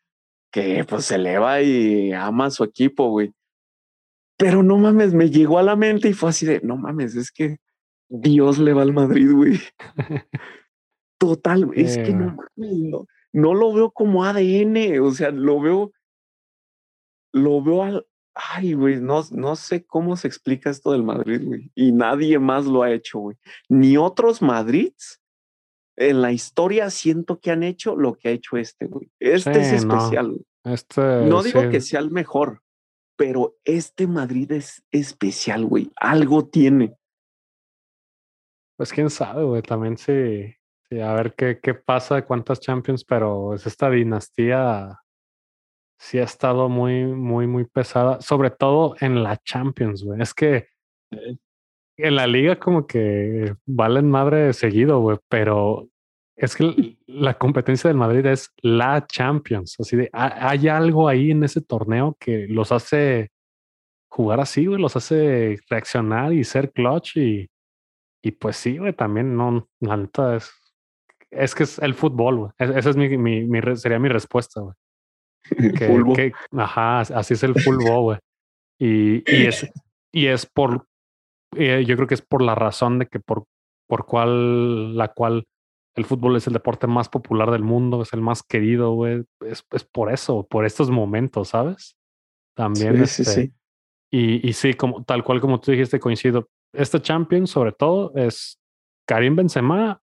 [0.54, 3.32] que pues se eleva y ama a su equipo, güey.
[4.36, 7.32] Pero no mames, me llegó a la mente y fue así de, no mames, es
[7.32, 7.56] que
[8.08, 9.58] Dios le va al Madrid, güey.
[11.18, 12.36] Total, es que no,
[13.32, 15.92] no, lo veo como ADN, o sea, lo veo,
[17.32, 21.72] lo veo al, ay, güey, no, no sé cómo se explica esto del Madrid, güey,
[21.74, 23.36] y nadie más lo ha hecho, güey,
[23.68, 25.20] ni otros Madrids
[25.96, 29.10] en la historia siento que han hecho lo que ha hecho este, güey.
[29.18, 30.72] Este es especial, no.
[30.72, 32.62] Este, no digo que sea el mejor,
[33.16, 36.96] pero este Madrid es especial, güey, algo tiene.
[38.76, 40.56] Pues quién sabe, güey, también sí
[41.00, 45.00] a ver qué, qué pasa, cuántas Champions, pero es esta dinastía
[45.98, 50.20] sí ha estado muy, muy, muy pesada, sobre todo en la Champions, güey.
[50.20, 50.68] Es que
[51.96, 55.88] en la liga como que valen madre seguido, güey, pero
[56.36, 61.44] es que la competencia del Madrid es la Champions, así de, hay algo ahí en
[61.44, 63.30] ese torneo que los hace
[64.08, 67.48] jugar así, güey, los hace reaccionar y ser clutch y,
[68.22, 70.52] y pues sí, güey, también no, la neta es
[71.36, 72.50] es que es el fútbol, güey.
[72.58, 74.74] Esa es mi, mi, mi, sería mi respuesta, güey.
[76.16, 78.18] Que, ajá, así es el fútbol, güey.
[78.78, 79.70] Y, y, es,
[80.12, 80.86] y es por,
[81.56, 83.44] eh, yo creo que es por la razón de que por,
[83.86, 85.46] por cual, la cual
[85.96, 89.24] el fútbol es el deporte más popular del mundo, es el más querido, güey.
[89.40, 91.96] Es, es por eso, por estos momentos, ¿sabes?
[92.56, 93.06] También.
[93.06, 93.52] Sí, sí, este, sí.
[94.10, 96.48] Y, y sí, como, tal cual como tú dijiste, coincido.
[96.72, 98.60] Este Champions, sobre todo, es
[99.06, 100.00] Karim Benzema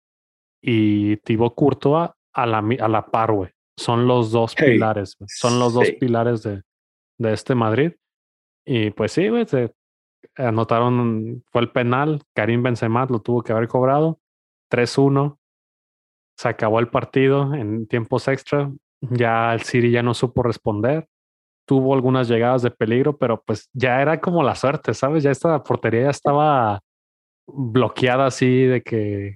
[0.61, 3.51] y Thibaut Courtois a la, a la par, güey.
[3.77, 6.61] Son los dos pilares, son los dos pilares de,
[7.17, 7.93] de este Madrid.
[8.65, 9.73] Y pues sí, güey, se
[10.35, 14.19] anotaron, fue el penal, Karim Benzema lo tuvo que haber cobrado,
[14.71, 15.37] 3-1,
[16.37, 21.07] se acabó el partido en tiempos extra, ya el City ya no supo responder,
[21.67, 25.23] tuvo algunas llegadas de peligro, pero pues ya era como la suerte, ¿sabes?
[25.23, 26.81] Ya esta portería ya estaba
[27.47, 29.35] bloqueada así de que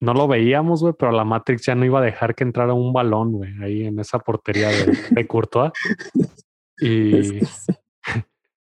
[0.00, 2.92] no lo veíamos, güey, pero la Matrix ya no iba a dejar que entrara un
[2.92, 5.72] balón, güey, ahí en esa portería de, de Courtois.
[6.80, 7.38] Y,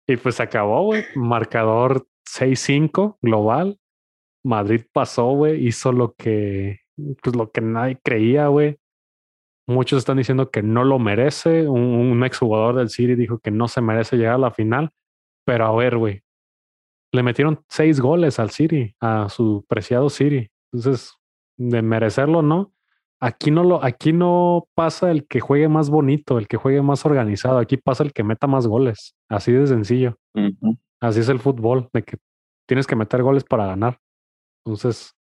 [0.06, 1.04] y pues acabó, güey.
[1.14, 3.78] Marcador 6-5 global.
[4.44, 6.80] Madrid pasó, güey, hizo lo que,
[7.22, 8.78] pues lo que nadie creía, güey.
[9.68, 11.68] Muchos están diciendo que no lo merece.
[11.68, 14.90] Un, un exjugador del City dijo que no se merece llegar a la final.
[15.44, 16.22] Pero a ver, güey,
[17.12, 20.48] le metieron seis goles al City, a su preciado City.
[20.72, 21.14] Entonces,
[21.56, 22.72] de merecerlo, ¿no?
[23.20, 27.06] Aquí no lo, aquí no pasa el que juegue más bonito, el que juegue más
[27.06, 27.58] organizado.
[27.58, 29.14] Aquí pasa el que meta más goles.
[29.28, 30.18] Así de sencillo.
[31.00, 32.18] Así es el fútbol, de que
[32.66, 33.98] tienes que meter goles para ganar.
[34.64, 35.16] Entonces,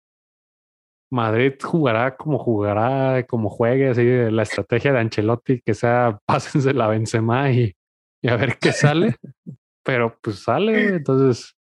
[1.11, 6.87] Madrid jugará como jugará, como juegue, así la estrategia de Ancelotti, que sea pásense la
[6.87, 7.75] Benzema y,
[8.21, 9.15] y a ver qué sale.
[9.85, 11.55] Pero pues sale, entonces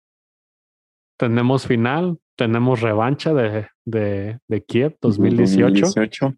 [1.19, 6.35] tenemos final, tenemos revancha de, de, de Kiev 2018.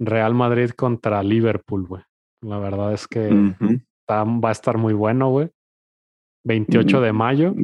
[0.00, 2.02] Real Madrid contra Liverpool, güey.
[2.40, 3.28] La verdad es que
[4.08, 5.50] va a estar muy bueno, güey.
[6.44, 7.54] 28 de mayo.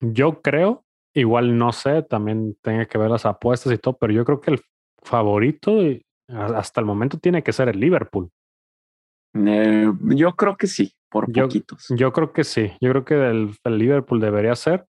[0.00, 4.24] Yo creo, igual no sé, también tenga que ver las apuestas y todo, pero yo
[4.24, 4.60] creo que el
[5.02, 5.78] favorito
[6.28, 8.30] hasta el momento tiene que ser el Liverpool.
[9.34, 11.86] Eh, yo creo que sí, por poquitos.
[11.90, 12.70] Yo creo que sí.
[12.80, 14.86] Yo creo que el Liverpool debería ser.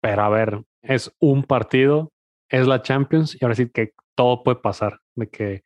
[0.00, 2.12] Pero a ver, es un partido,
[2.48, 5.00] es la Champions y ahora sí que todo puede pasar.
[5.16, 5.62] De que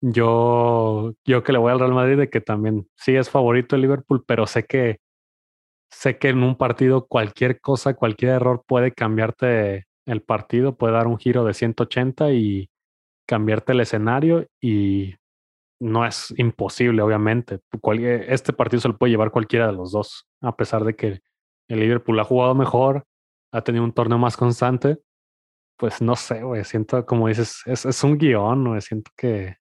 [0.00, 3.82] yo, yo que le voy al Real Madrid, de que también sí es favorito el
[3.82, 4.98] Liverpool, pero sé que
[5.90, 11.06] sé que en un partido cualquier cosa, cualquier error puede cambiarte el partido, puede dar
[11.06, 12.70] un giro de 180 y
[13.26, 15.14] cambiarte el escenario y
[15.80, 17.60] no es imposible, obviamente.
[18.28, 21.20] Este partido se lo puede llevar cualquiera de los dos, a pesar de que
[21.68, 23.04] el Liverpool ha jugado mejor,
[23.56, 24.98] ha tenido un torneo más constante,
[25.78, 29.56] pues no sé, güey, siento como dices, es, es un guion, güey, siento que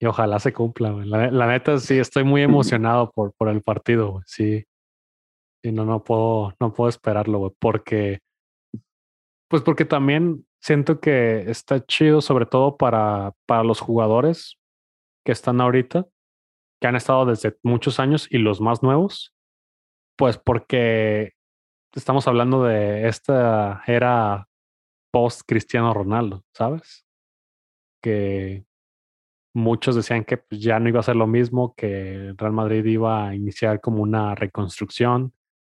[0.00, 1.08] y ojalá se cumpla, güey.
[1.08, 4.64] La, neta sí estoy muy emocionado por, por el partido, güey, sí.
[5.62, 8.20] Y no, no puedo, no puedo esperarlo, güey, porque,
[9.48, 14.56] pues porque también siento que está chido, sobre todo para, para los jugadores
[15.24, 16.06] que están ahorita,
[16.80, 19.34] que han estado desde muchos años y los más nuevos,
[20.16, 21.32] pues porque
[21.94, 24.48] estamos hablando de esta era
[25.12, 27.06] post Cristiano Ronaldo, ¿sabes?
[28.02, 28.64] Que
[29.54, 33.28] muchos decían que pues, ya no iba a ser lo mismo, que Real Madrid iba
[33.28, 35.32] a iniciar como una reconstrucción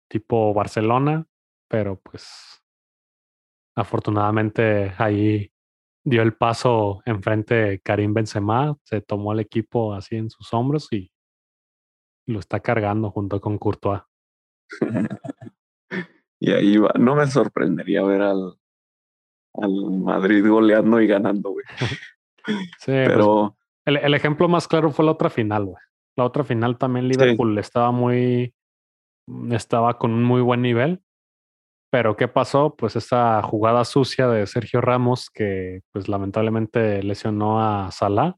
[0.09, 1.27] tipo Barcelona,
[1.68, 2.62] pero pues
[3.77, 5.50] afortunadamente ahí
[6.05, 11.11] dio el paso enfrente Karim Benzema, se tomó el equipo así en sus hombros y
[12.27, 14.03] lo está cargando junto con Courtois.
[16.40, 16.92] Y ahí va.
[16.98, 18.58] No me sorprendería ver al,
[19.54, 21.64] al Madrid goleando y ganando, güey.
[22.78, 23.56] sí, pues, pero.
[23.84, 25.82] el, ejemplo más claro fue la otra final, güey.
[26.16, 28.54] La otra final también Liverpool estaba muy.
[29.50, 31.02] Estaba con un muy buen nivel.
[31.90, 32.74] Pero ¿qué pasó?
[32.76, 38.37] Pues esa jugada sucia de Sergio Ramos que pues lamentablemente lesionó a Salah.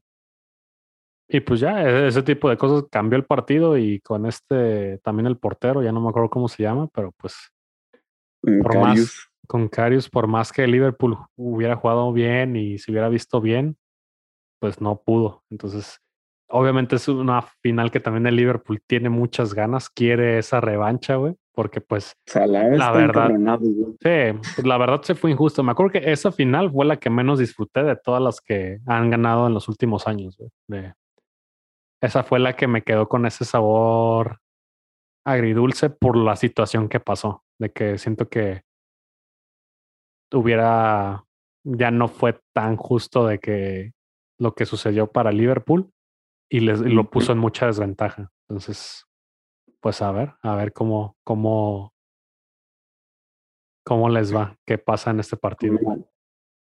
[1.29, 5.27] Y pues ya, e, ese tipo de cosas cambió el partido y con este también
[5.27, 7.51] el portero, ya no me acuerdo cómo se llama, pero pues
[8.41, 13.41] por más con Carius, por más que Liverpool hubiera jugado bien y se hubiera visto
[13.41, 13.77] bien,
[14.59, 15.43] pues no pudo.
[15.49, 15.99] Entonces,
[16.49, 21.35] obviamente es una final que también el Liverpool tiene muchas ganas, quiere esa revancha, güey,
[21.53, 25.63] porque pues la verdad, sí, pues, la verdad se fue injusto.
[25.63, 29.09] Me acuerdo que esa final fue la que menos disfruté de todas las que han
[29.09, 30.37] ganado en los últimos años.
[30.67, 30.91] Güey.
[32.01, 34.39] esa fue la que me quedó con ese sabor
[35.25, 38.63] agridulce por la situación que pasó de que siento que
[40.31, 41.23] hubiera
[41.63, 43.93] ya no fue tan justo de que
[44.39, 45.91] lo que sucedió para Liverpool
[46.49, 48.31] y, les, lo puso en mucha desventaja.
[48.47, 49.05] Entonces,
[49.81, 51.93] pues a ver, a ver cómo, cómo,
[53.83, 55.77] cómo les va, qué pasa en este partido.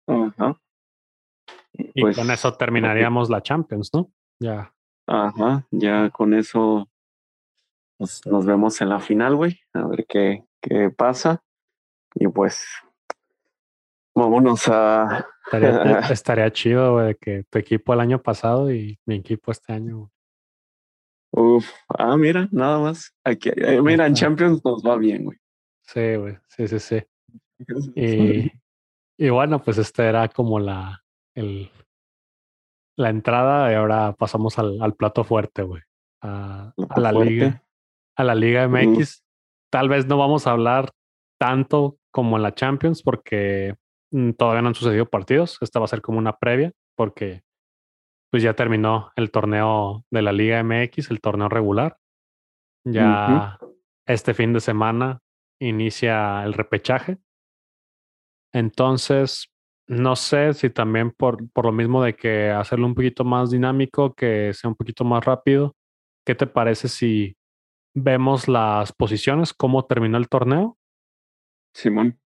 [0.06, 0.58] Ajá.
[1.72, 4.10] Y con pues, eso terminaríamos la Champions, ¿no?
[4.40, 4.72] Ya.
[5.06, 6.88] Ajá, ya con eso
[7.98, 11.42] nos, nos vemos en la final, güey, a ver qué, qué pasa.
[12.14, 12.66] Y pues
[14.16, 15.26] Vámonos a.
[16.10, 20.10] Estaría, chido, güey, que tu equipo el año pasado y mi equipo este año.
[21.32, 23.14] Uf, ah, mira, nada más.
[23.22, 25.36] Aquí, eh, mira, en Champions nos va bien, güey.
[25.82, 27.02] Sí, güey, sí, sí, sí.
[27.94, 28.50] Y,
[29.18, 31.04] y bueno, pues este era como la,
[31.34, 31.70] el,
[32.96, 35.82] la entrada y ahora pasamos al, al plato fuerte, güey.
[36.22, 37.62] A, la liga.
[38.16, 39.25] A la Liga MX.
[39.70, 40.90] Tal vez no vamos a hablar
[41.38, 43.74] tanto como en la Champions porque
[44.10, 45.58] Mm, todavía no han sucedido partidos.
[45.60, 47.42] Esta va a ser como una previa porque
[48.30, 51.98] pues ya terminó el torneo de la Liga MX, el torneo regular.
[52.84, 53.58] Ya
[54.06, 55.20] este fin de semana
[55.60, 57.18] inicia el repechaje.
[58.52, 59.52] Entonces,
[59.88, 64.14] no sé si también por, por lo mismo de que hacerlo un poquito más dinámico,
[64.14, 65.74] que sea un poquito más rápido,
[66.24, 67.36] ¿qué te parece si
[67.96, 70.78] vemos las posiciones, cómo terminó el torneo?
[71.74, 72.18] Simón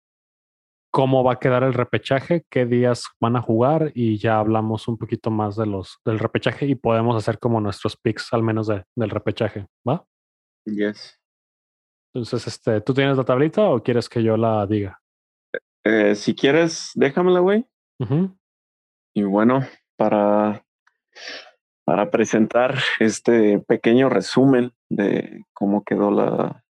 [0.90, 4.98] cómo va a quedar el repechaje, qué días van a jugar y ya hablamos un
[4.98, 8.84] poquito más de los del repechaje y podemos hacer como nuestros picks al menos de,
[8.96, 10.04] del repechaje, ¿va?
[10.66, 11.18] Yes.
[12.12, 15.00] Entonces, este, ¿tú tienes la tablita o quieres que yo la diga?
[15.84, 17.64] Eh, si quieres, déjamela, güey.
[19.14, 19.60] Y bueno,
[19.96, 20.64] para,
[21.90, 26.64] para presentar este pequeño resumen de cómo quedó la,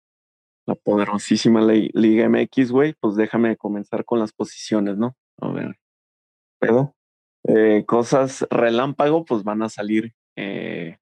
[0.64, 5.16] la poderosísima Liga MX, güey, pues déjame comenzar con las posiciones, ¿no?
[5.41, 5.77] A ver,
[6.61, 6.95] pero
[7.49, 10.99] eh, cosas relámpago, pues van a salir eh,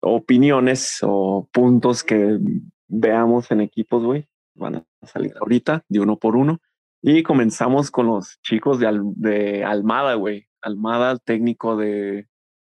[0.00, 2.38] opiniones o puntos que
[2.86, 6.60] veamos en equipos, güey, van a salir ahorita de uno por uno.
[7.02, 10.46] Y comenzamos con los chicos de, de Almada, güey.
[10.62, 12.28] Almada, técnico de,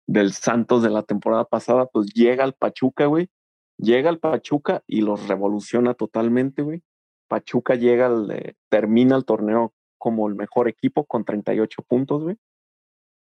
[0.07, 3.29] del Santos de la temporada pasada, pues llega al Pachuca, güey,
[3.79, 6.83] Llega al Pachuca y los revoluciona totalmente, güey.
[7.29, 12.37] Pachuca llega, al, eh, termina el torneo como el mejor equipo con 38 puntos, güey.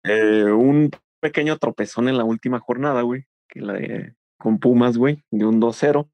[0.04, 5.46] Eh, un pequeño tropezón en la última jornada, güey, que la con Pumas, güey, de
[5.46, 6.10] un 2-0.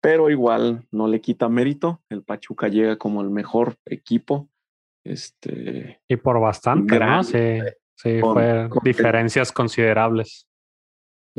[0.00, 2.00] Pero igual no le quita mérito.
[2.08, 4.48] El Pachuca llega como el mejor equipo.
[5.04, 6.00] Este.
[6.08, 7.22] Y por bastante, ¿no?
[8.02, 10.46] Sí, fue diferencias considerables.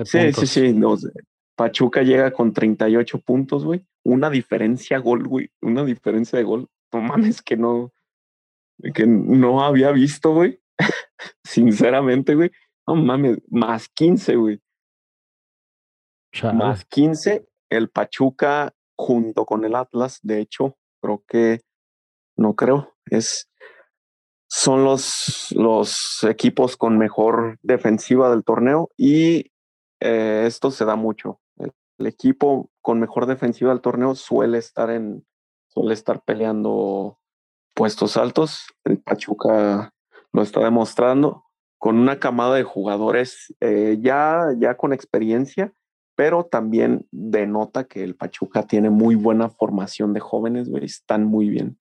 [0.03, 0.79] sí, sí, sí,
[1.55, 3.85] Pachuca llega con 38 puntos, güey.
[4.03, 5.49] Una diferencia gol, güey.
[5.61, 6.67] Una diferencia de gol.
[6.91, 7.91] No mames, que no,
[8.93, 10.59] que no había visto, güey.
[11.43, 12.51] Sinceramente, güey.
[12.87, 14.59] No mames, más 15, güey.
[16.53, 21.61] Más 15, el Pachuca junto con el Atlas, de hecho, creo que,
[22.37, 23.50] no creo, es,
[24.53, 29.51] son los, los equipos con mejor defensiva del torneo y
[30.01, 31.39] eh, esto se da mucho
[32.01, 35.25] el equipo con mejor defensiva del torneo suele estar en
[35.67, 37.19] suele estar peleando
[37.73, 38.65] puestos altos.
[38.83, 39.93] El Pachuca
[40.33, 41.45] lo está demostrando
[41.77, 45.73] con una camada de jugadores eh, ya, ya con experiencia,
[46.15, 51.77] pero también denota que el Pachuca tiene muy buena formación de jóvenes, están muy bien.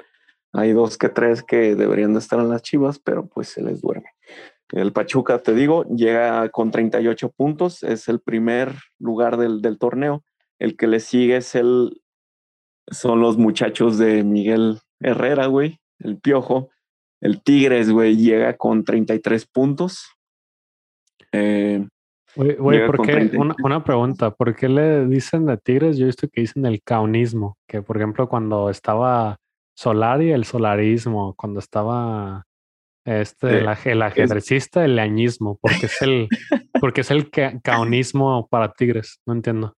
[0.53, 3.81] Hay dos que tres que deberían de estar en las chivas, pero pues se les
[3.81, 4.11] duerme.
[4.73, 10.23] El Pachuca, te digo, llega con 38 puntos, es el primer lugar del, del torneo.
[10.59, 12.01] El que le sigue es el,
[12.91, 16.71] son los muchachos de Miguel Herrera, güey, el Piojo.
[17.21, 20.17] El Tigres, güey, llega con 33 puntos.
[21.33, 21.87] Eh,
[22.35, 23.31] güey, ¿por qué?
[23.37, 25.99] Una, una, pregunta, ¿por qué le dicen de Tigres?
[25.99, 29.37] Yo he visto que dicen el caunismo, que por ejemplo cuando estaba
[29.81, 32.47] Solari, el solarismo, cuando estaba
[33.07, 33.69] este, el,
[34.03, 36.29] ajedrecista, el leañismo, porque es el,
[36.83, 37.31] porque es el
[37.63, 39.75] caonismo para tigres, no entiendo.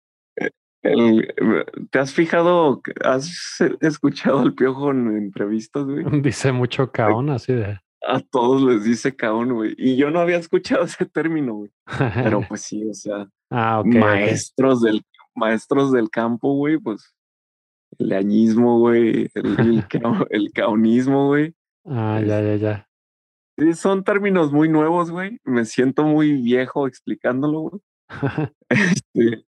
[1.89, 6.03] ¿Te has fijado, has escuchado al piojo en entrevistas, güey?
[6.21, 7.79] Dice mucho caón, así de.
[8.05, 9.73] A todos les dice caón, güey.
[9.77, 11.71] Y yo no había escuchado ese término, güey.
[12.13, 15.01] Pero pues sí, o sea, ah, maestros, Del,
[15.33, 17.15] maestros del campo, güey, pues
[17.99, 19.85] el leañismo, güey, el, el,
[20.29, 21.53] el caonismo, güey.
[21.85, 22.89] Ah, ya, ya, ya.
[23.57, 25.39] Sí, son términos muy nuevos, güey.
[25.43, 27.81] Me siento muy viejo explicándolo, güey.
[28.69, 29.45] Este,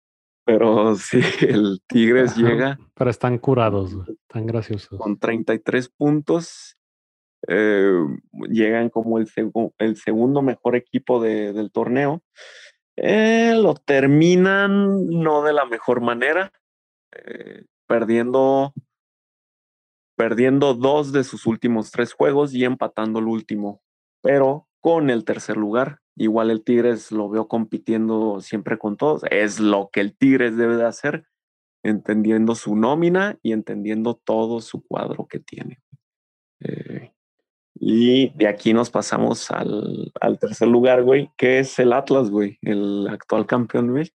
[0.46, 2.80] pero sí, el Tigres llega.
[2.96, 4.08] Pero están curados, güey.
[4.28, 5.00] Están graciosos.
[5.00, 6.78] Con 33 puntos.
[7.48, 7.94] eh,
[8.50, 9.28] llegan como el,
[9.78, 12.24] el segundo mejor equipo del torneo.
[12.98, 16.52] Eh, lo terminan no de la mejor manera,
[17.14, 18.74] eh, perdiendo,
[20.16, 23.82] perdiendo dos de sus últimos tres juegos y empatando el último,
[24.22, 26.00] pero con el tercer lugar.
[26.16, 29.24] Igual el Tigres lo veo compitiendo siempre con todos.
[29.30, 31.26] Es lo que el Tigres debe de hacer,
[31.84, 35.82] entendiendo su nómina y entendiendo todo su cuadro que tiene.
[36.62, 37.12] Eh,
[37.76, 42.58] y de aquí nos pasamos al, al, tercer lugar, güey, que es el Atlas, güey,
[42.62, 44.14] el actual campeón, güey.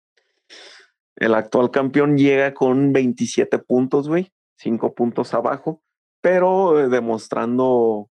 [1.17, 5.83] El actual campeón llega con 27 puntos, güey, 5 puntos abajo,
[6.21, 8.11] pero eh, demostrando,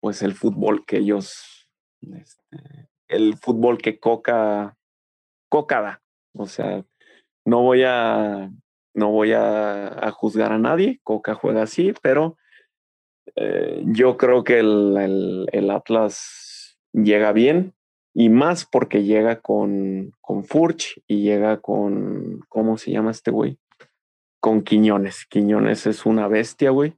[0.00, 1.68] pues, el fútbol que ellos,
[2.00, 4.76] este, el fútbol que Coca,
[5.48, 6.02] Coca da.
[6.36, 6.84] O sea,
[7.44, 8.50] no voy a,
[8.94, 12.36] no voy a, juzgar a nadie, Coca juega así, pero
[13.36, 17.74] eh, yo creo que el, el, Atlas llega bien
[18.14, 23.58] y más porque llega con, con Furch y llega con, ¿cómo se llama este güey?
[24.40, 25.26] Con Quiñones.
[25.28, 26.96] Quiñones es una bestia, güey.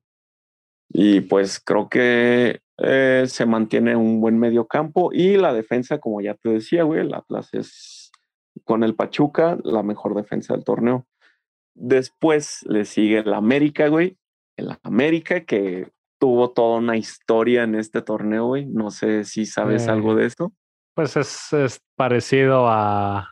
[0.91, 6.21] Y pues creo que eh, se mantiene un buen medio campo y la defensa, como
[6.21, 8.13] ya te decía, güey, el Atlas es
[8.65, 11.07] con el Pachuca la mejor defensa del torneo.
[11.75, 14.19] Después le sigue el América, güey.
[14.57, 15.89] El América que
[16.19, 18.67] tuvo toda una historia en este torneo, güey.
[18.67, 20.53] No sé si sabes algo de esto.
[20.97, 23.31] Pues es, parecido a,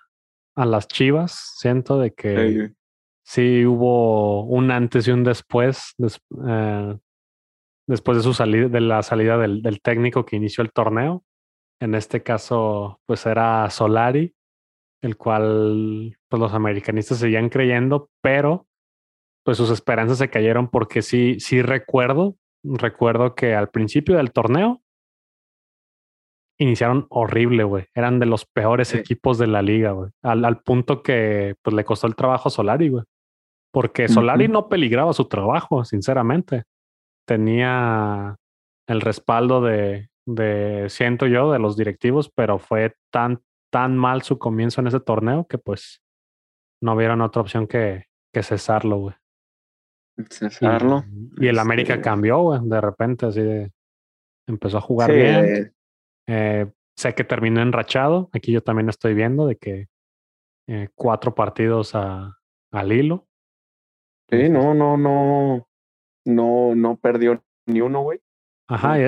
[0.54, 2.72] a, las Chivas, siento de que
[3.24, 5.94] sí, hubo un antes y un después,
[6.46, 6.98] eh,
[7.88, 11.24] después de su salida, de la salida del, del, técnico que inició el torneo.
[11.80, 14.34] En este caso, pues era Solari,
[15.00, 18.66] el cual pues los americanistas seguían creyendo, pero
[19.42, 24.82] pues sus esperanzas se cayeron porque sí, sí recuerdo recuerdo que al principio del torneo
[26.58, 27.86] iniciaron horrible, güey.
[27.94, 30.10] Eran de los peores equipos de la liga, güey.
[30.22, 33.04] Al, al, punto que pues le costó el trabajo a Solari, güey.
[33.72, 36.62] Porque Solari no peligraba su trabajo, sinceramente.
[37.26, 38.36] Tenía
[38.86, 43.42] el respaldo de, de, siento yo, de los directivos, pero fue tan,
[43.72, 46.02] tan mal su comienzo en ese torneo que pues
[46.80, 49.14] no vieron otra opción que, que cesarlo, güey.
[50.30, 51.04] Cesarlo.
[51.38, 53.72] Y, el América este cambió, güey, de repente, así de.
[54.46, 55.44] Empezó a jugar bien.
[55.44, 55.72] Eh,
[56.26, 58.30] sé que terminó enrachado.
[58.32, 59.88] Aquí yo también estoy viendo de que
[60.68, 62.38] eh, cuatro partidos a,
[62.72, 63.26] al hilo.
[64.30, 65.68] Sí, no, no, no.
[66.26, 68.20] No, no perdió ni uno, güey.
[68.66, 69.02] Ajá, y,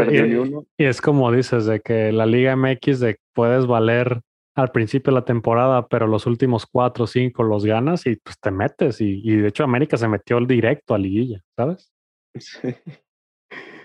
[0.76, 4.20] y, es como dices, de que la Liga MX de puedes valer
[4.54, 8.38] al principio de la temporada, pero los últimos cuatro o cinco los ganas y pues
[8.40, 9.00] te metes.
[9.00, 11.92] Y, de hecho América se metió directo a liguilla, ¿sabes?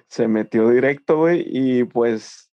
[0.07, 2.50] Se metió directo, güey, y pues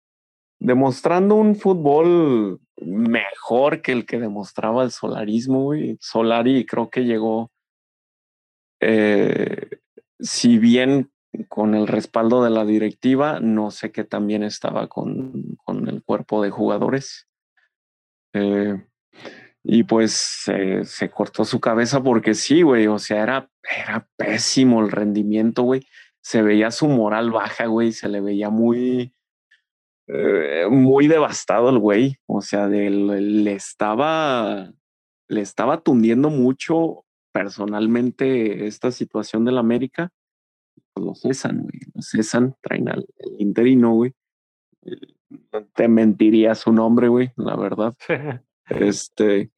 [0.60, 5.98] demostrando un fútbol mejor que el que demostraba el solarismo, güey.
[6.00, 7.52] Solari creo que llegó,
[8.82, 9.80] eh,
[10.20, 11.12] si bien
[11.50, 16.42] con el respaldo de la directiva, no sé qué también estaba con, con el cuerpo
[16.42, 17.28] de jugadores
[18.34, 18.84] eh,
[19.64, 20.14] y pues
[20.84, 25.86] se cortó su cabeza porque sí, güey, o sea, era, era pésimo el rendimiento, güey.
[26.22, 29.14] Se veía su moral baja, güey, se le veía muy,
[30.08, 32.18] eh, muy devastado el güey.
[32.26, 34.72] O sea, de, le estaba,
[35.28, 40.12] le estaba tundiendo mucho personalmente esta situación del América.
[40.94, 43.06] Pues lo cesan, güey, lo cesan, traen al
[43.38, 44.14] interino, güey
[45.74, 47.96] te mentiría su nombre, güey, la verdad.
[48.70, 49.52] este,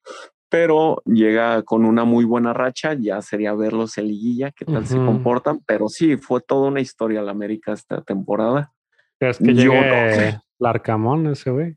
[0.50, 4.98] pero llega con una muy buena racha, ya sería verlos en liguilla, qué tal se
[4.98, 8.74] comportan, pero sí, fue toda una historia la América esta temporada.
[9.20, 11.76] Es que llegue Larcamón ese güey?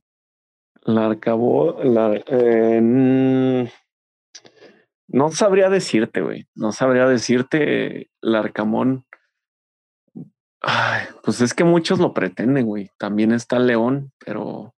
[0.85, 3.71] Larcabó, la, eh,
[5.09, 9.05] no sabría decirte, güey, no sabría decirte, Larcamón
[10.65, 12.91] Ay, pues es que muchos lo pretenden, güey.
[12.97, 14.75] También está León, pero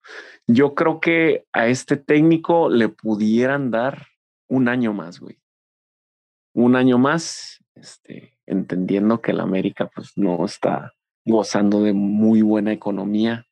[0.47, 4.07] yo creo que a este técnico le pudieran dar
[4.49, 5.39] un año más, güey.
[6.55, 10.94] Un año más, este, entendiendo que el América pues no está
[11.25, 13.47] gozando de muy buena economía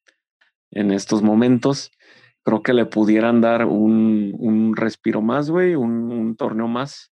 [0.70, 1.90] en estos momentos.
[2.44, 7.12] Creo que le pudieran dar un, un respiro más, güey, un, torneo más.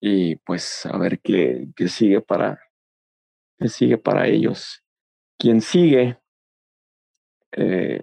[0.00, 2.60] Y pues a ver qué, qué sigue para,
[3.58, 4.82] que sigue para ellos.
[5.38, 6.18] Quien sigue
[7.52, 8.02] eh,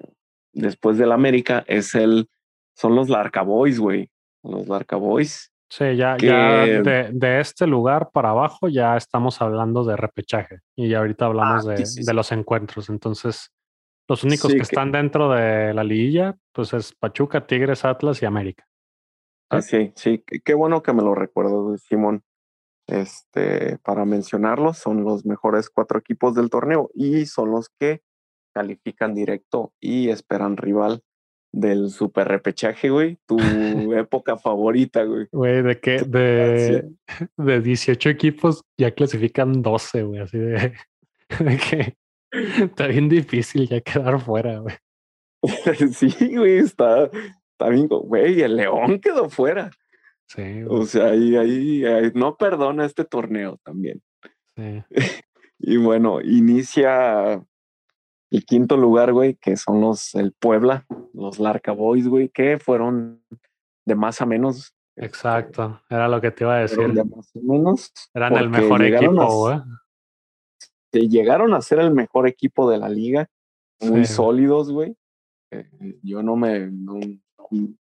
[0.53, 2.30] después del América es el,
[2.76, 4.09] son los Larca Boys, güey.
[4.43, 5.51] Los Larca Boys.
[5.68, 11.26] Sí, ya, ya de, este lugar para abajo ya estamos hablando de repechaje y ahorita
[11.26, 12.89] hablamos ah, de, los encuentros.
[12.89, 13.51] Entonces,
[14.07, 18.68] los únicos que, están dentro de la liguilla, pues es Pachuca, Tigres, Atlas y América.
[19.49, 22.24] Ah, sí, sí, qué bueno que me lo recuerdo, Simón.
[22.88, 28.01] Este, para mencionarlos, son los mejores cuatro equipos del torneo y son los que
[28.53, 31.03] califican directo y esperan rival
[31.55, 33.17] del super repechaje, güey.
[33.25, 33.37] Tu
[33.97, 35.27] época favorita, güey.
[35.31, 36.89] Güey, de que de,
[37.37, 40.21] de 18 equipos ya clasifican 12, güey.
[40.21, 40.73] Así de,
[41.39, 41.97] de, que
[42.63, 44.75] está bien difícil ya quedar fuera, güey.
[45.93, 49.71] sí, güey, está, está bien, güey, el León quedó fuera.
[50.27, 50.63] Sí.
[50.67, 54.01] O sea, ahí, ahí, ahí, no perdona este torneo también.
[54.57, 54.83] Sí.
[55.59, 57.45] y bueno, inicia
[58.32, 63.23] el quinto lugar, güey, que son los el Puebla, los Larca Boys, güey, que fueron
[63.86, 64.76] de más a menos.
[64.97, 66.93] Exacto, era lo que te iba a decir.
[66.93, 67.91] De más o menos.
[68.13, 69.59] Eran el mejor equipo, güey.
[70.91, 73.30] Llegaron a ser el mejor equipo de la liga,
[73.82, 74.95] muy sólidos, güey.
[75.51, 75.69] Eh,
[76.01, 76.99] yo no me no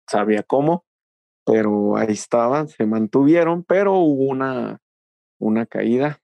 [0.09, 0.85] sabía cómo,
[1.47, 4.81] pero ahí estaban, se mantuvieron, pero hubo una,
[5.39, 6.21] una caída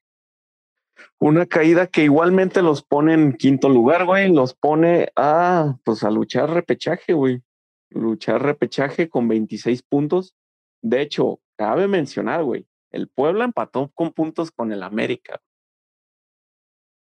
[1.18, 4.32] una caída que igualmente los pone en quinto lugar, güey.
[4.32, 7.42] Los pone a, pues, a luchar repechaje, güey.
[7.90, 10.34] Luchar repechaje con 26 puntos.
[10.82, 15.40] De hecho, cabe mencionar, güey, el Puebla empató con puntos con el América.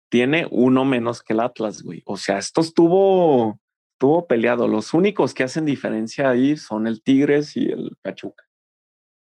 [0.09, 2.03] Tiene uno menos que el Atlas, güey.
[2.05, 3.59] O sea, esto estuvo,
[3.93, 4.67] estuvo peleado.
[4.67, 8.43] Los únicos que hacen diferencia ahí son el Tigres y el Pachuca.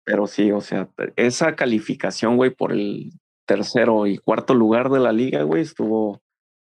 [0.04, 3.14] Pero sí, o sea, esa calificación, güey, por el
[3.46, 6.22] tercero y cuarto lugar de la liga, güey, estuvo,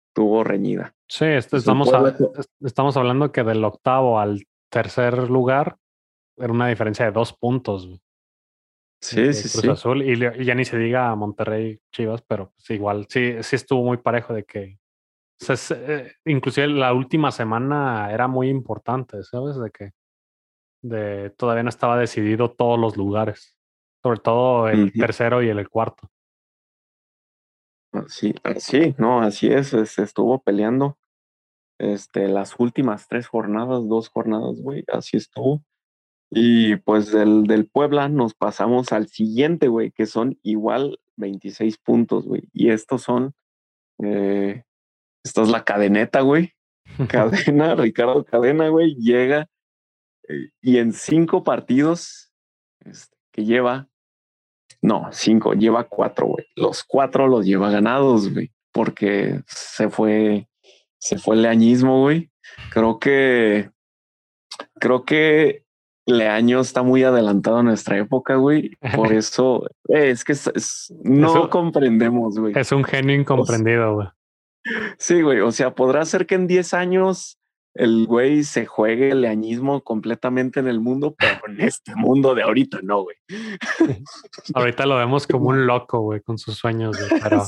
[0.10, 0.96] estuvo reñida.
[1.08, 1.90] Sí, estamos,
[2.62, 5.78] estamos hablando que del octavo al tercer lugar
[6.38, 8.02] era una diferencia de dos puntos.
[9.02, 9.68] Sí, sí, sí.
[9.68, 13.98] Azul, y, ya ni se diga Monterrey Chivas, pero pues igual sí, sí estuvo muy
[13.98, 14.78] parejo de que.
[15.72, 19.60] Eh, inclusive la última semana era muy importante, ¿sabes?
[19.60, 19.92] De que
[20.84, 23.58] de, todavía no estaba decidido todos los lugares,
[24.04, 26.12] sobre todo el tercero y el cuarto.
[28.08, 30.98] Sí, así, no, así es, estuvo peleando.
[31.80, 35.64] Este, las últimas tres jornadas, dos jornadas, güey, así estuvo.
[36.30, 42.26] Y pues del, del Puebla nos pasamos al siguiente, güey, que son igual 26 puntos,
[42.26, 42.44] güey.
[42.54, 43.34] Y estos son,
[44.00, 44.64] eh,
[45.26, 46.54] esta es la cadeneta, güey.
[47.10, 49.50] Cadena, Ricardo Cadena, güey, llega
[50.28, 52.32] eh, y en cinco partidos
[52.86, 53.90] este, que lleva,
[54.82, 56.46] no, cinco, lleva cuatro, güey.
[56.56, 60.48] Los cuatro los lleva ganados, güey, porque se fue,
[60.98, 62.32] se fue el leañismo, güey.
[62.72, 63.70] Creo que,
[64.80, 65.66] creo que
[66.08, 68.72] Leaño está muy adelantado a nuestra época, güey.
[68.96, 70.34] Por eso eh, es que
[71.04, 72.54] no comprendemos, güey.
[72.58, 74.08] Es un genio incomprendido, güey.
[74.98, 75.40] Sí, güey.
[75.42, 77.40] O sea, podrá ser que en 10 años
[77.74, 82.44] el güey se juegue el leañismo completamente en el mundo, pero en este mundo de
[82.44, 83.16] ahorita no, güey.
[84.54, 87.10] ahorita lo vemos como un loco, güey, con sus sueños, güey.
[87.24, 87.44] Pero,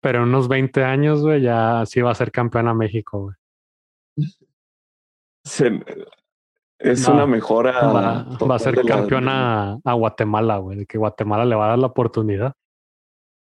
[0.00, 3.34] pero unos 20 años, güey, ya sí va a ser campeón a México, güey.
[6.78, 7.72] es una mejora.
[7.80, 11.88] Va, a ser campeón a, Guatemala, güey, de que Guatemala le va a dar la
[11.88, 12.54] oportunidad.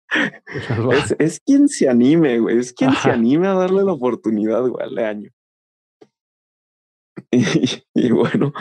[1.19, 2.57] es, quien se anime, güey.
[2.57, 5.29] Es quien se anime a darle la oportunidad, güey, al año.
[7.93, 8.53] Y, bueno,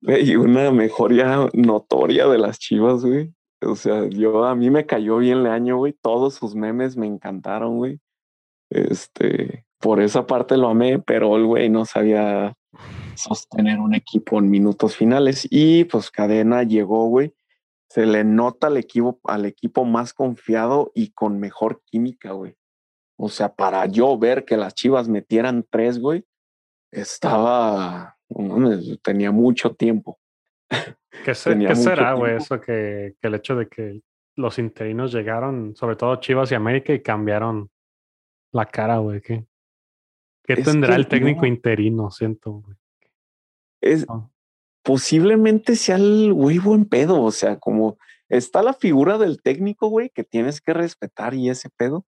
[0.00, 3.32] y una mejoría notoria de las chivas, güey.
[3.64, 5.92] O sea, yo a mí me cayó bien el año, güey.
[5.92, 8.00] Todos sus memes me encantaron, güey.
[8.70, 12.54] Este, por esa parte lo amé, pero el güey no sabía
[13.14, 15.46] sostener un equipo en minutos finales.
[15.50, 17.34] Y pues Cadena llegó, güey.
[17.88, 22.56] Se le nota al equipo, al equipo más confiado y con mejor química, güey.
[23.16, 26.24] O sea, para yo ver que las chivas metieran tres, güey,
[26.92, 28.16] estaba,
[29.02, 30.20] tenía mucho tiempo.
[31.24, 34.00] ¿Qué, será, güey, eso que, el hecho de que
[34.36, 37.70] los interinos llegaron, sobre todo Chivas y América, y cambiaron
[38.52, 39.20] la cara, güey?
[39.20, 39.44] ¿Qué,
[40.44, 42.10] qué tendrá el técnico interino?
[42.10, 42.76] Siento, güey.
[43.80, 44.06] Es,
[44.84, 50.10] Posiblemente sea el güey buen pedo, o sea, como está la figura del técnico, güey,
[50.10, 52.04] que tienes que respetar y ese pedo.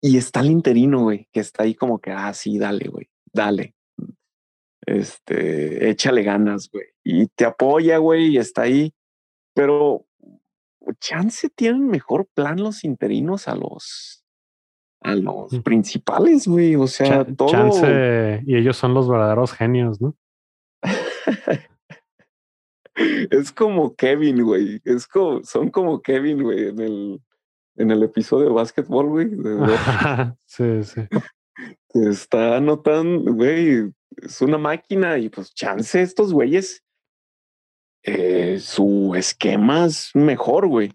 [0.00, 3.74] Y está el interino, güey, que está ahí como que, ah, sí, dale, güey, dale
[4.98, 6.86] este, échale ganas, güey.
[7.04, 8.92] Y te apoya, güey, y está ahí.
[9.54, 10.06] Pero
[10.98, 14.24] chance tienen mejor plan los interinos a los
[15.02, 15.62] a los mm.
[15.62, 16.76] principales, güey.
[16.76, 17.48] O sea, todo.
[17.48, 20.14] Chance, y ellos son los verdaderos genios, ¿no?
[22.94, 24.80] es como Kevin, güey.
[24.84, 27.22] Es como, son como Kevin, güey, en el,
[27.76, 29.30] en el episodio de básquetbol, güey.
[30.46, 31.02] sí, sí.
[31.94, 36.84] está anotando, güey, es una máquina y pues chance estos güeyes,
[38.02, 40.92] eh, su esquema es mejor, güey.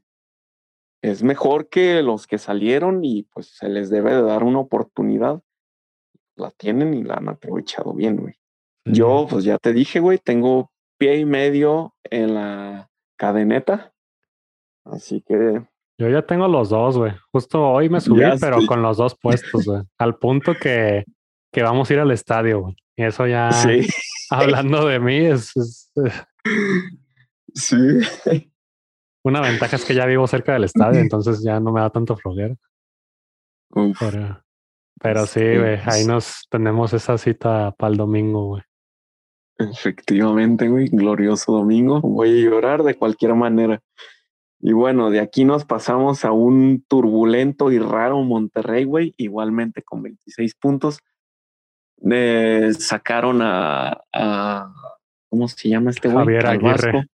[1.02, 5.42] Es mejor que los que salieron y pues se les debe de dar una oportunidad.
[6.36, 8.36] La tienen y la han aprovechado bien, güey.
[8.86, 13.94] Yo, pues ya te dije, güey, tengo pie y medio en la cadeneta.
[14.84, 15.64] Así que.
[15.98, 17.14] Yo ya tengo los dos, güey.
[17.32, 19.84] Justo hoy me subí, pero con los dos puestos, güey.
[19.98, 21.06] Al punto que,
[21.56, 22.76] que vamos a ir al estadio, güey.
[22.98, 23.88] Y eso ya, sí.
[24.30, 25.54] hablando de mí, es,
[27.54, 27.78] Sí.
[29.24, 32.18] Una ventaja es que ya vivo cerca del estadio, entonces ya no me da tanto
[32.18, 32.56] flojera.
[33.72, 34.44] Pero,
[35.02, 38.64] pero sí, güey, ahí nos tenemos esa cita para el domingo, güey.
[39.58, 42.02] Efectivamente, güey, glorioso domingo.
[42.02, 43.82] Voy a llorar de cualquier manera.
[44.60, 50.04] Y bueno, de aquí nos pasamos a un turbulento y raro Monterrey, güey, igualmente con
[50.04, 51.00] 26 puntos.
[52.10, 54.02] Eh, sacaron a,
[55.30, 56.26] ¿cómo se llama este güey?
[56.26, 57.08] Javier Aguirre.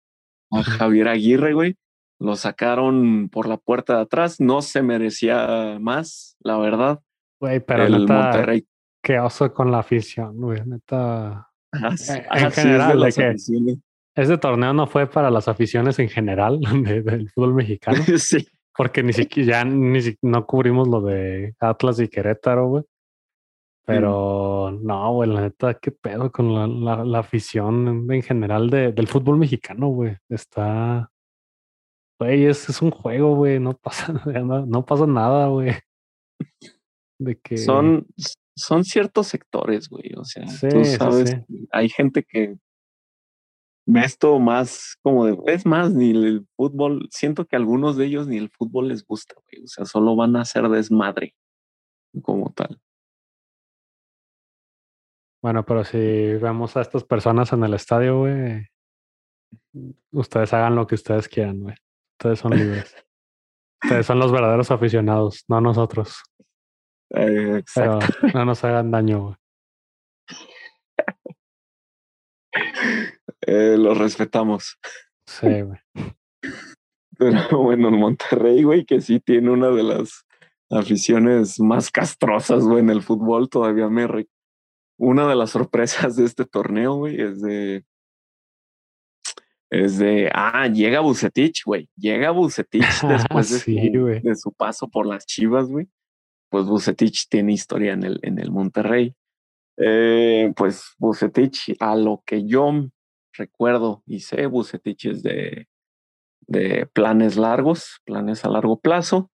[0.52, 1.76] A Javier Aguirre, güey.
[2.20, 4.40] Lo sacaron por la puerta de atrás.
[4.40, 7.00] No se merecía más, la verdad.
[7.40, 8.66] Güey, pero el Monterrey.
[9.02, 10.62] qué oso con la afición, güey.
[10.66, 13.36] Neta, eh, en general, de que
[14.16, 18.04] ese torneo no fue para las aficiones en general del fútbol mexicano.
[18.18, 18.48] sí.
[18.76, 22.84] Porque ni siquiera ya ni no cubrimos lo de Atlas y Querétaro, güey.
[23.90, 26.54] Pero no, güey, la neta, qué pedo con
[26.86, 30.16] la, la, afición en general de, del fútbol mexicano, güey.
[30.30, 31.12] Está.
[32.20, 33.60] Güey, es, es un juego, güey.
[33.60, 35.72] No pasa, no, no pasa nada, güey.
[37.20, 37.58] De que.
[37.58, 38.06] Son,
[38.56, 40.14] son ciertos sectores, güey.
[40.16, 42.58] O sea, tú sabes, hay gente que
[43.88, 48.06] ve esto más como de, es más, ni el fútbol, siento que a algunos de
[48.06, 49.64] ellos ni el fútbol les gusta, güey.
[49.64, 51.34] O sea, solo van a hacer desmadre
[52.22, 52.80] como tal.
[55.42, 58.68] Bueno, pero si vemos a estas personas en el estadio, güey,
[60.12, 61.76] ustedes hagan lo que ustedes quieran, güey.
[62.20, 62.96] Ustedes son libres.
[63.84, 66.22] ustedes son los verdaderos aficionados, no nosotros.
[67.12, 67.98] Eh, Pero
[68.36, 69.36] no nos hagan daño, güey.
[73.42, 74.78] Eh, los respetamos.
[75.26, 75.80] Sí, güey.
[77.18, 80.24] Pero bueno, en Monterrey, güey, que sí tiene una de las
[80.70, 84.08] aficiones más castrosas, güey, en el fútbol, todavía me...
[85.00, 87.86] Una de las sorpresas de este torneo, güey, es de...
[89.72, 90.30] Es de...
[90.34, 91.89] Ah, llega Bucetich, güey.
[91.95, 95.88] Llega Bucetich después de, de su paso por las Chivas, güey
[96.50, 99.16] pues Bucetich tiene historia en el, en el Monterrey.
[99.78, 102.72] Eh, pues Bucetich, a lo que yo
[103.34, 105.68] recuerdo y sé, Bucetich es de,
[106.41, 109.32] de planes largos, planes a largo plazo.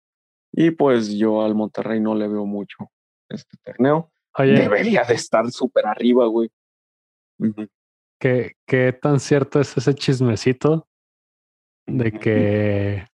[0.51, 2.91] Y pues yo al Monterrey no le veo mucho
[3.30, 4.11] este torneo.
[4.38, 6.50] Debería de estar súper arriba, güey.
[8.20, 10.88] ¿Qué, ¿Qué tan cierto es ese chismecito
[11.88, 13.08] de que,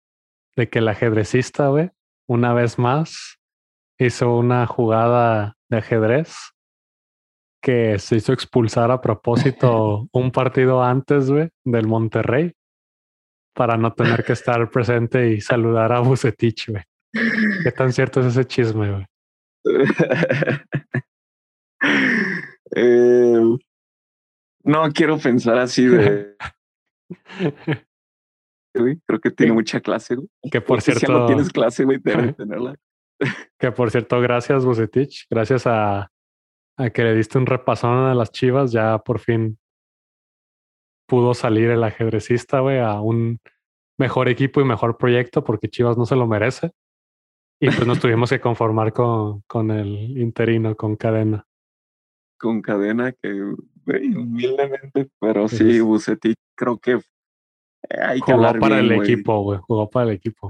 [0.55, 1.91] de que el ajedrecista, güey,
[2.27, 3.39] una vez más
[3.99, 6.35] hizo una jugada de ajedrez
[7.61, 12.53] que se hizo expulsar a propósito un partido antes, güey, del Monterrey
[13.53, 16.83] para no tener que estar presente y saludar a Bucetich, güey.
[17.63, 19.05] ¿Qué tan cierto es ese chisme, güey?
[22.73, 23.57] Eh,
[24.63, 26.37] no quiero pensar así de...
[28.73, 30.29] creo que tiene mucha clase, güey.
[30.49, 31.05] Que por cierto...
[31.05, 32.75] Si no tienes clase, güey, debes tenerla.
[33.59, 35.27] Que por cierto, gracias, Bucetich.
[35.29, 36.11] Gracias a,
[36.77, 39.59] a que le diste un repasón a las chivas, ya por fin
[41.11, 43.41] pudo salir el ajedrecista, güey, a un
[43.99, 46.71] mejor equipo y mejor proyecto, porque Chivas no se lo merece.
[47.59, 51.45] Y pues nos tuvimos que conformar con, con el interino, con cadena.
[52.41, 53.53] Con cadena que,
[53.85, 56.99] güey, humildemente, pero sí, Bucetich creo que
[57.89, 59.59] hay que Jugó para el equipo, güey.
[59.61, 60.49] Jugó para el equipo.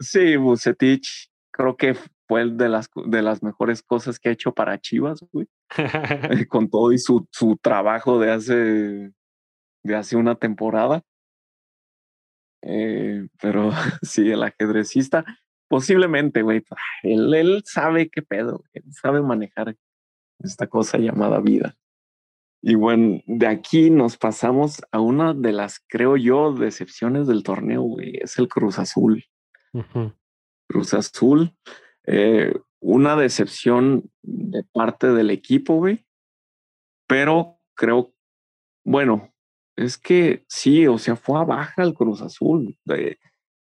[0.00, 1.94] Sí, Bucetich creo que
[2.28, 5.46] fue de las, de las mejores cosas que ha hecho para Chivas, güey.
[6.40, 9.12] Eh, con todo y su, su trabajo de hace,
[9.82, 11.02] de hace una temporada.
[12.62, 13.70] Eh, pero
[14.02, 15.24] sí, el ajedrecista,
[15.68, 16.62] posiblemente, güey,
[17.02, 19.76] él, él sabe qué pedo, él sabe manejar
[20.38, 21.76] esta cosa llamada vida.
[22.62, 27.82] Y bueno, de aquí nos pasamos a una de las, creo yo, decepciones del torneo,
[27.82, 29.24] güey, es el Cruz Azul.
[30.68, 31.54] Cruz Azul.
[32.06, 36.04] Eh, una decepción de parte del equipo, güey.
[37.06, 38.12] Pero creo,
[38.84, 39.32] bueno,
[39.76, 42.78] es que sí, o sea, fue a baja el Cruz Azul.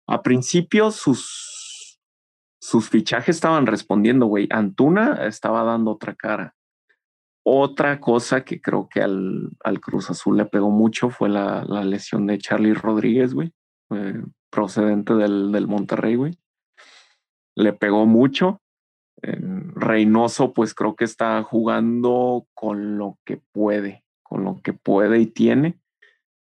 [0.06, 2.00] a principio sus,
[2.60, 4.48] sus fichajes estaban respondiendo, güey.
[4.50, 6.54] Antuna estaba dando otra cara.
[7.46, 11.84] Otra cosa que creo que al, al Cruz Azul le pegó mucho fue la, la
[11.84, 13.52] lesión de Charlie Rodríguez, güey,
[14.50, 16.38] procedente del, del Monterrey, güey.
[17.54, 18.60] Le pegó mucho.
[19.22, 25.26] Reynoso, pues creo que está jugando con lo que puede, con lo que puede y
[25.26, 25.78] tiene.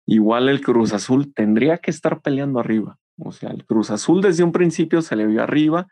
[0.06, 2.98] Igual el Cruz Azul tendría que estar peleando arriba.
[3.18, 5.86] O sea, el Cruz Azul desde un principio se le vio arriba,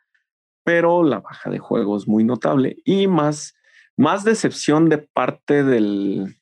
[0.64, 3.54] pero la baja de juego es muy notable y más
[3.97, 6.36] más decepción de parte del,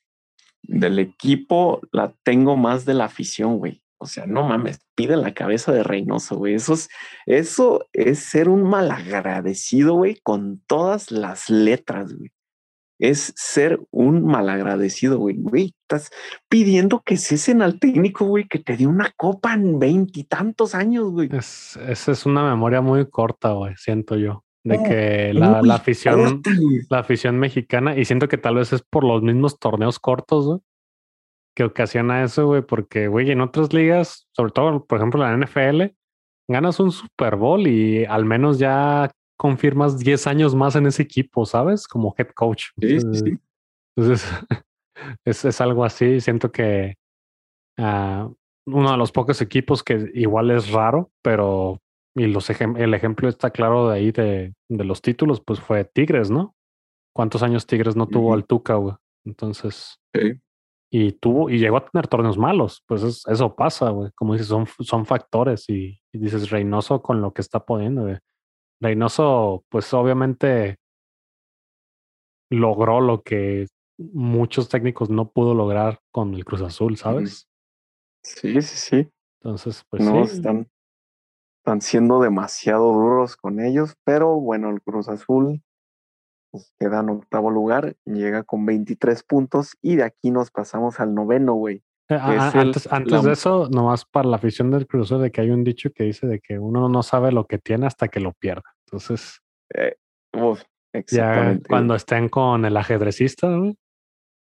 [0.62, 3.82] del equipo la tengo más de la afición, güey.
[3.98, 6.55] O sea, no mames, pide la cabeza de Reynoso, güey.
[6.55, 6.88] Eso es,
[7.26, 12.30] eso es ser un malagradecido, güey, con todas las letras, güey.
[12.98, 15.36] Es ser un malagradecido, güey.
[15.38, 16.11] Güey, estás
[16.48, 21.28] pidiendo que cesen al técnico, güey, que te dio una copa en veintitantos años, güey.
[21.32, 26.42] Es, esa es una memoria muy corta, güey, siento yo de que la, la afición,
[26.90, 30.61] la afición mexicana, y siento que tal vez es por los mismos torneos cortos, güey,
[31.56, 35.94] que ocasiona eso, güey, porque, güey, en otras ligas, sobre todo, por ejemplo, la NFL,
[36.48, 41.46] ganas un Super Bowl y al menos ya confirmas 10 años más en ese equipo,
[41.46, 41.88] ¿sabes?
[41.88, 42.66] Como head coach.
[42.76, 43.42] Entonces,
[45.24, 46.20] es, es, algo así.
[46.20, 46.96] Siento que
[47.78, 48.34] uh,
[48.66, 51.80] uno de los pocos equipos que igual es raro, pero
[52.14, 56.30] y los el ejemplo está claro de ahí de, de, los títulos, pues fue Tigres,
[56.30, 56.54] ¿no?
[57.14, 58.94] ¿Cuántos años Tigres no tuvo al Tuca, güey?
[59.24, 60.00] Entonces.
[60.92, 62.82] Y tuvo, y llegó a tener torneos malos.
[62.86, 64.11] Pues eso pasa, güey.
[64.14, 65.68] Como dices, son, son factores.
[65.68, 68.18] Y, dices, Reynoso con lo que está poniendo, güey.
[68.80, 70.78] Reynoso, pues obviamente
[72.50, 73.66] logró lo que
[73.98, 77.48] muchos técnicos no pudo lograr con el Cruz Azul, ¿sabes?
[78.24, 79.08] Sí, sí, sí.
[79.40, 80.36] Entonces, pues no, sí.
[80.36, 80.68] Están,
[81.61, 85.62] están siendo demasiado duros con ellos, pero bueno, el Cruz Azul
[86.50, 91.14] pues, queda en octavo lugar, llega con 23 puntos y de aquí nos pasamos al
[91.14, 91.82] noveno, güey.
[92.08, 95.50] Eh, antes, antes de eso, nomás para la afición del Cruz Azul, de que hay
[95.50, 98.32] un dicho que dice de que uno no sabe lo que tiene hasta que lo
[98.32, 98.74] pierda.
[98.86, 99.40] Entonces,
[99.74, 99.96] eh,
[100.92, 101.62] exactamente.
[101.62, 103.76] Ya cuando estén con el ajedrecista, güey,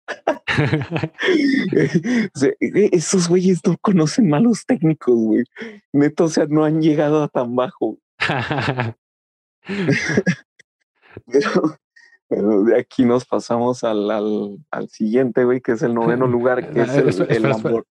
[2.92, 5.46] esos güeyes no conocen malos técnicos, güey.
[5.92, 7.98] Neto, o sea, no han llegado a tan bajo.
[12.28, 16.72] pero, de aquí nos pasamos al, al, al siguiente, güey, que es el noveno lugar,
[16.72, 17.86] que es el, espera, amor.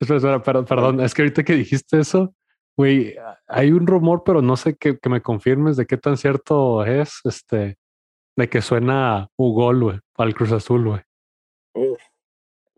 [0.00, 2.34] Espera, perdón, perdón, es que ahorita que dijiste eso,
[2.76, 3.14] güey,
[3.46, 7.20] hay un rumor, pero no sé que, que me confirmes de qué tan cierto es,
[7.24, 7.78] este,
[8.36, 11.00] de que suena Ugol, güey, al Cruz Azul, güey.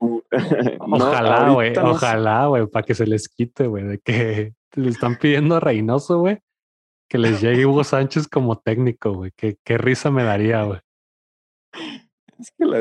[0.81, 5.57] ojalá, güey, ojalá, güey, para que se les quite, güey, de que le están pidiendo
[5.57, 6.39] a Reynoso, güey,
[7.09, 9.33] que les llegue Hugo Sánchez como técnico, güey.
[9.37, 10.81] Qué, qué risa me daría, güey.
[12.39, 12.81] Es que la,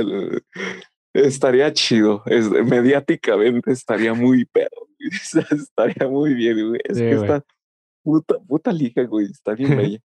[1.13, 4.87] estaría chido, es, mediáticamente estaría muy pedo,
[5.51, 6.81] estaría muy bien, güey.
[6.83, 7.43] Es que esta
[8.03, 9.99] puta, puta liga, güey, está bien bella.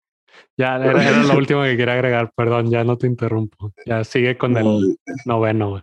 [0.57, 3.73] Ya, era, era, lo último que quería agregar, perdón, ya no te interrumpo.
[3.85, 4.97] Ya sigue con el
[5.27, 5.83] noveno, güey.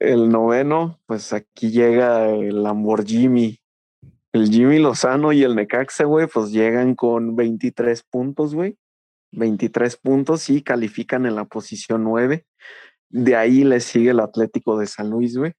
[0.00, 3.58] El noveno, pues aquí llega el Lamborghini.
[4.32, 8.78] El Jimmy Lozano y el Necaxa, güey, pues llegan con 23 puntos, güey.
[9.32, 12.46] 23 puntos y califican en la posición 9.
[13.10, 15.54] De ahí le sigue el Atlético de San Luis, güey.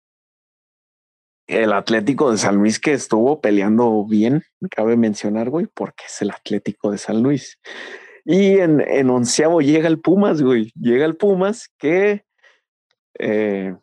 [1.46, 6.32] El Atlético de San Luis que estuvo peleando bien, cabe mencionar, güey, porque es el
[6.32, 7.60] Atlético de San Luis.
[8.24, 10.72] Y en, en onceavo llega el Pumas, güey.
[10.80, 12.24] Llega el Pumas que
[13.18, 13.76] eh,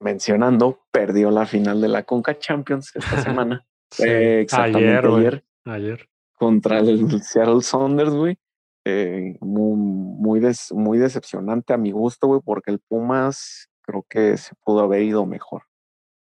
[0.00, 3.66] mencionando, perdió la final de la Conca Champions esta semana.
[3.98, 8.38] exactamente ayer, ayer, Contra el Seattle Saunders, güey.
[8.84, 10.40] Eh, muy,
[10.72, 15.26] muy, decepcionante a mi gusto, güey, porque el Pumas creo que se pudo haber ido
[15.26, 15.64] mejor.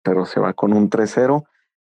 [0.04, 1.44] Pero se va con un 3-0.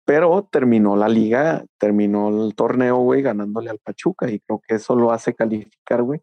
[0.05, 4.31] Pero terminó la liga, terminó el torneo, güey, ganándole al Pachuca.
[4.31, 6.21] Y creo que eso lo hace calificar, güey.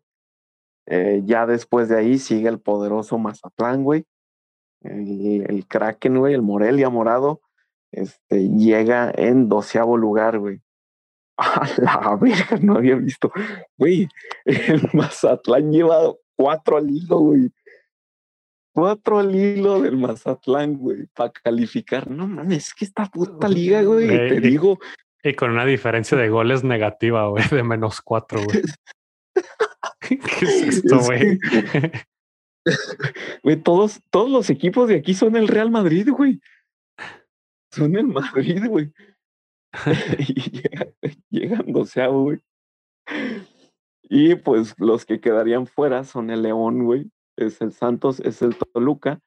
[0.86, 4.06] Eh, ya después de ahí sigue el poderoso Mazatlán, güey
[4.84, 7.40] el, el Kraken, güey, el Morelia morado,
[7.92, 10.60] este, llega en doceavo lugar, güey.
[11.36, 13.32] A la verga, no había visto.
[13.76, 14.08] Güey,
[14.44, 17.50] el Mazatlán lleva cuatro al hilo, güey.
[18.72, 22.10] Cuatro al hilo del Mazatlán, güey, para calificar.
[22.10, 24.78] No mames, es que esta puta liga, güey, te digo.
[25.22, 28.62] Y con una diferencia de goles negativa, güey, de menos cuatro, güey.
[30.00, 31.38] ¿Qué es esto, güey?
[33.42, 36.40] Güey, todos, todos los equipos de aquí son el Real Madrid, güey.
[37.70, 38.92] son en Madrid, güey.
[40.18, 42.40] y llegan doceavo, güey.
[44.02, 48.56] Y pues los que quedarían fuera son el León, güey, es el Santos, es el
[48.56, 49.20] Toluca,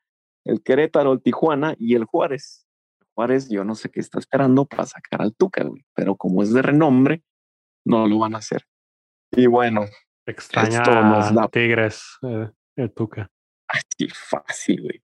[0.46, 2.68] el Querétaro, el Tijuana y el Juárez.
[3.16, 6.54] Juárez, yo no sé qué está esperando para sacar al Tuca, güey, pero como es
[6.54, 7.24] de renombre,
[7.86, 8.64] no lo van a hacer.
[9.32, 9.86] Y bueno,
[10.26, 13.30] extraña nos Tigres, eh, el.
[13.68, 15.04] Así fácil, güey.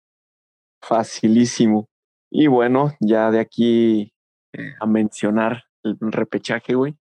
[0.82, 1.90] Facilísimo.
[2.32, 4.14] Y bueno, ya de aquí
[4.80, 6.98] a mencionar el repechaje, güey.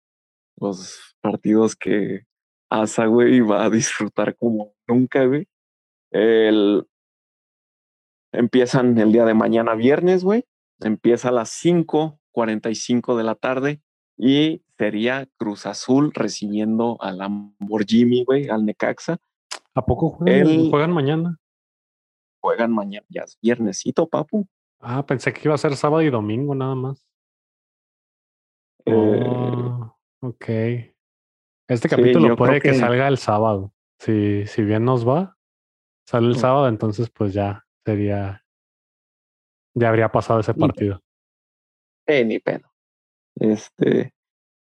[0.56, 2.26] Los partidos que
[2.70, 5.46] Asa, güey, va a disfrutar como nunca, güey.
[6.10, 6.86] El...
[8.32, 10.46] Empiezan el día de mañana, viernes, güey.
[10.80, 13.82] Empieza a las 5:45 de la tarde
[14.16, 19.18] y sería Cruz Azul recibiendo al Lamborghini, güey, al Necaxa.
[19.74, 21.38] ¿A poco juegan, juegan mañana?
[22.40, 24.46] Juegan mañana, ya es viernesito, papu.
[24.80, 27.06] Ah, pensé que iba a ser sábado y domingo nada más.
[28.84, 30.44] Eh, oh, ok.
[31.68, 32.74] Este capítulo puede que...
[32.74, 33.72] salga el sábado.
[34.00, 35.38] Si, si bien nos va,
[36.06, 36.38] sale el mm.
[36.38, 38.44] sábado, entonces pues ya sería.
[39.74, 41.00] Ya habría pasado ese partido.
[42.06, 42.70] Eh, ni pedo.
[43.36, 44.12] Este,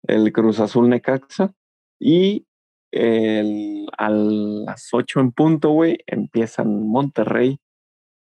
[0.04, 1.52] el Cruz Azul Necaxa.
[2.00, 2.46] Y
[2.92, 7.60] el, a las 8 en punto, güey, empiezan Monterrey.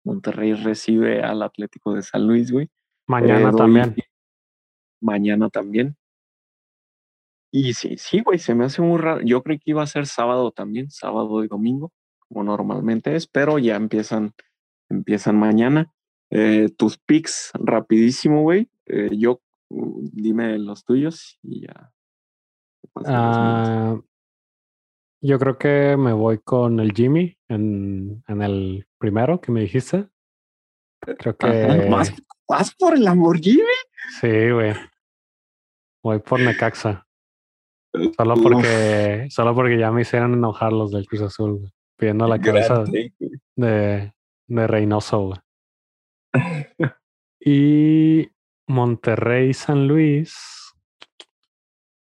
[0.04, 2.68] Monterrey recibe al Atlético de San Luis, güey.
[3.06, 3.96] Mañana eh, también.
[5.00, 5.96] Mañana también.
[7.50, 9.20] Y sí, sí, güey, se me hace muy raro.
[9.22, 11.92] Yo creí que iba a ser sábado también, sábado y domingo,
[12.28, 14.34] como normalmente es, pero ya empiezan,
[14.90, 15.92] empiezan mañana.
[16.30, 18.68] Eh, tus picks, rapidísimo, güey.
[18.86, 19.40] Eh, yo,
[19.70, 21.92] uh, dime los tuyos y ya.
[25.20, 30.08] Yo creo que me voy con el Jimmy en, en el primero que me dijiste.
[31.00, 31.88] Creo que.
[32.48, 33.62] ¿Vas, por el Lamborghini?
[34.20, 34.74] Sí, güey.
[36.02, 37.06] Voy por Necaxa.
[38.16, 42.84] Solo porque, solo porque ya me hicieron enojar los del Cruz Azul, pidiendo la cabeza
[42.84, 44.12] de,
[44.46, 45.32] de Reynoso.
[47.40, 48.28] y
[48.68, 50.36] Monterrey, San Luis.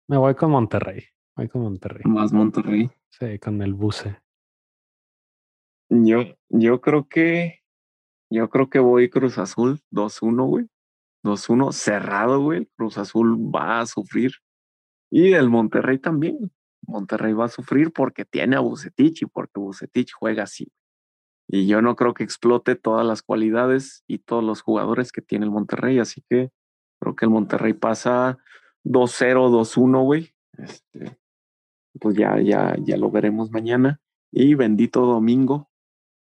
[0.09, 1.05] Me voy con Monterrey.
[1.37, 2.03] Voy con Monterrey.
[2.05, 2.91] Más Monterrey.
[3.11, 4.21] Sí, con el buce.
[5.89, 7.61] Yo, yo creo que.
[8.31, 10.67] Yo creo que voy Cruz Azul 2-1, güey.
[11.25, 12.67] 2-1 cerrado, güey.
[12.77, 14.33] Cruz Azul va a sufrir.
[15.11, 16.53] Y el Monterrey también.
[16.87, 20.71] Monterrey va a sufrir porque tiene a Bucetich y porque Bucetich juega así.
[21.49, 25.45] Y yo no creo que explote todas las cualidades y todos los jugadores que tiene
[25.45, 25.99] el Monterrey.
[25.99, 26.51] Así que
[27.01, 28.39] creo que el Monterrey pasa
[28.85, 30.35] 2-0, 2-1, güey.
[30.57, 31.19] Este,
[32.01, 34.01] pues ya, ya, ya lo veremos mañana.
[34.33, 35.71] Y bendito domingo,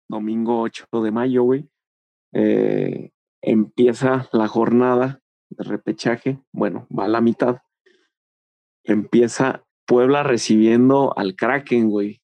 [0.09, 1.69] domingo 8 de mayo, güey.
[2.33, 3.11] Eh,
[3.41, 6.39] empieza la jornada de repechaje.
[6.51, 7.61] Bueno, va a la mitad
[8.83, 12.21] empieza Puebla recibiendo al Kraken, güey.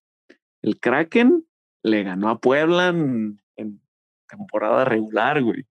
[0.62, 1.46] El Kraken
[1.82, 3.40] le ganó a Puebla en,
[4.28, 5.66] temporada regular, güey.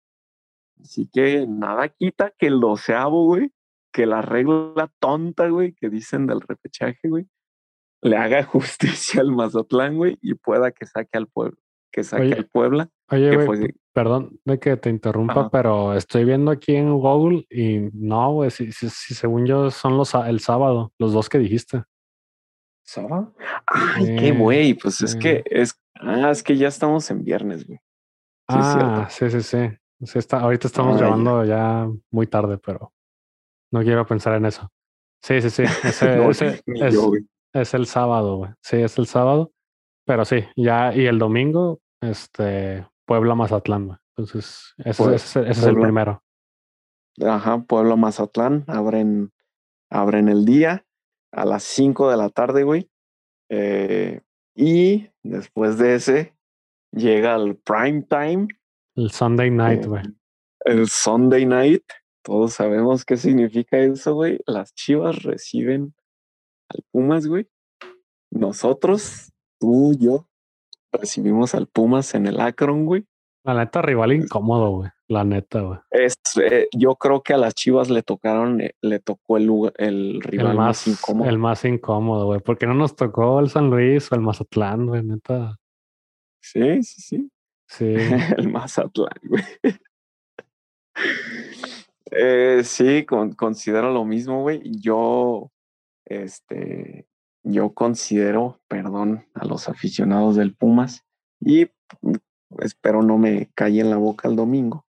[0.80, 3.50] Así que nada quita que el doceavo, güey,
[3.92, 7.26] que la regla tonta, güey, que dicen del repechaje, güey,
[8.04, 11.56] le haga justicia al Mazatlán, güey, y pueda que saque al pueblo,
[11.90, 12.88] que saque al Puebla.
[13.10, 18.32] Oye, güey, Perdón de que te interrumpa, pero estoy viendo aquí en Google y no,
[18.32, 21.84] güey, si, si, según yo son los el sábado, los dos que dijiste.
[22.84, 23.34] ¿Sábado?
[23.66, 27.78] Ay, qué güey, pues es que es, ah, es que ya estamos en viernes, güey.
[28.48, 30.18] ah, sí, sí, sí.
[30.18, 31.88] está, ahorita estamos grabando ya.
[32.10, 32.92] muy tarde, pero
[33.72, 34.68] no quiero pensar en eso.
[35.22, 35.62] Sí, sí, sí.
[35.84, 36.96] Ese, ese es,
[37.54, 38.50] es, el sábado, güey.
[38.60, 39.52] Sí, es el sábado.
[40.06, 43.98] Pero sí, ya, y el domingo, este, Puebla Mazatlán.
[44.16, 46.22] Entonces, ese, es el primero.
[47.22, 49.32] Ajá, Puebla Mazatlán, abren,
[49.90, 50.84] abren el día
[51.32, 52.90] a las 5 de la tarde, güey.
[53.50, 54.20] Eh,
[54.54, 56.34] y después de ese,
[56.92, 58.48] llega el prime time.
[58.94, 60.02] El Sunday night, güey.
[60.64, 61.84] el Sunday night.
[62.22, 64.40] Todos sabemos qué significa eso, güey.
[64.46, 65.94] Las chivas reciben
[66.74, 67.48] al Pumas, güey.
[68.30, 70.28] Nosotros, tú, yo,
[70.92, 73.06] recibimos al Pumas en el Akron, güey.
[73.44, 74.90] La neta, rival incómodo, güey.
[75.06, 75.78] La neta, güey.
[75.90, 80.22] Es, eh, yo creo que a las Chivas le tocaron, eh, le tocó el, el
[80.22, 81.28] rival más, incómodo.
[81.28, 82.40] El más incómodo, güey.
[82.40, 85.56] Porque no nos tocó el San Luis o el Mazatlán, güey, neta.
[86.42, 87.30] Sí, sí, sí.
[87.68, 87.94] Sí.
[88.38, 89.44] el Mazatlán, güey.
[92.10, 94.62] eh, sí, considero lo mismo, güey.
[94.64, 95.50] Yo,
[96.06, 97.06] este,
[97.42, 101.04] yo considero, perdón a los aficionados del Pumas,
[101.40, 101.68] y
[102.60, 104.86] espero no me calle en la boca el domingo,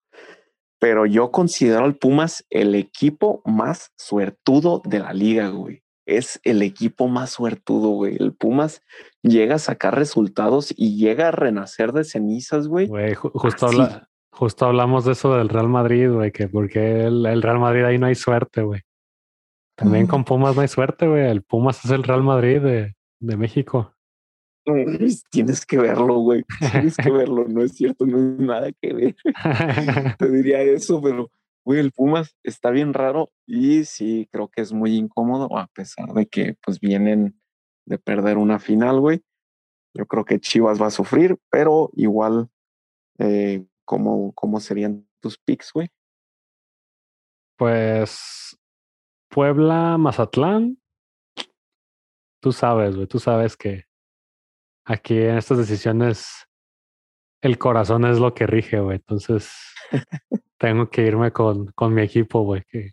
[0.78, 5.82] pero yo considero al Pumas el equipo más suertudo de la liga, güey.
[6.04, 8.16] Es el equipo más suertudo, güey.
[8.18, 8.82] El Pumas
[9.22, 12.88] llega a sacar resultados y llega a renacer de cenizas, güey.
[12.88, 13.68] Güey, justo,
[14.32, 18.06] justo hablamos de eso del Real Madrid, güey, que porque el, Real Madrid ahí no
[18.06, 18.80] hay suerte, güey.
[19.74, 21.30] También con Pumas no hay suerte, güey.
[21.30, 23.94] El Pumas es el Real Madrid de, de México.
[25.30, 26.44] Tienes que verlo, güey.
[26.70, 27.46] Tienes que verlo.
[27.48, 29.16] No es cierto, no hay nada que ver.
[30.18, 31.30] Te diría eso, pero,
[31.64, 36.12] güey, el Pumas está bien raro y sí, creo que es muy incómodo, a pesar
[36.12, 37.40] de que, pues, vienen
[37.86, 39.22] de perder una final, güey.
[39.94, 42.48] Yo creo que Chivas va a sufrir, pero igual,
[43.18, 45.88] eh, ¿cómo, ¿cómo serían tus picks, güey?
[47.58, 48.56] Pues
[49.32, 50.78] Puebla, Mazatlán.
[52.42, 53.84] Tú sabes, güey, tú sabes que
[54.84, 56.46] aquí en estas decisiones
[57.40, 58.96] el corazón es lo que rige, güey.
[58.96, 59.50] Entonces
[60.58, 62.90] tengo que irme con, con mi equipo, güey, que,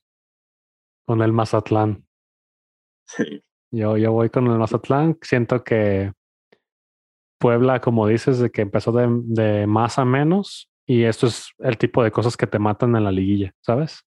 [1.05, 2.07] con el Mazatlán.
[3.05, 3.43] Sí.
[3.71, 5.17] Yo, yo voy con el Mazatlán.
[5.21, 6.13] Siento que
[7.37, 10.69] Puebla, como dices, de que empezó de, de más a menos.
[10.87, 14.05] Y esto es el tipo de cosas que te matan en la liguilla, ¿sabes?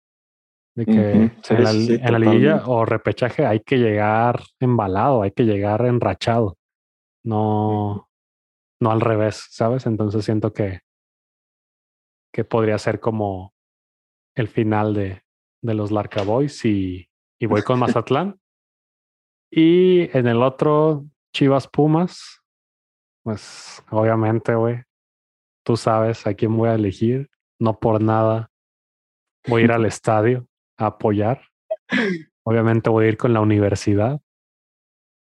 [0.81, 5.45] De que en, la, en la liguilla o repechaje hay que llegar embalado, hay que
[5.45, 6.57] llegar enrachado
[7.25, 8.09] no,
[8.81, 9.87] no al revés, ¿sabes?
[9.87, 10.81] Entonces siento que,
[12.33, 13.55] que podría ser como
[14.35, 15.23] el final de,
[15.63, 17.09] de los Larca Boys y,
[17.39, 18.41] y voy con Mazatlán.
[19.51, 21.05] y en el otro,
[21.35, 22.43] Chivas Pumas,
[23.23, 24.83] pues obviamente, güey,
[25.65, 28.51] tú sabes a quién voy a elegir, no por nada
[29.47, 30.47] voy a ir al estadio
[30.81, 31.41] a apoyar.
[32.45, 34.21] Obviamente voy a ir con la universidad.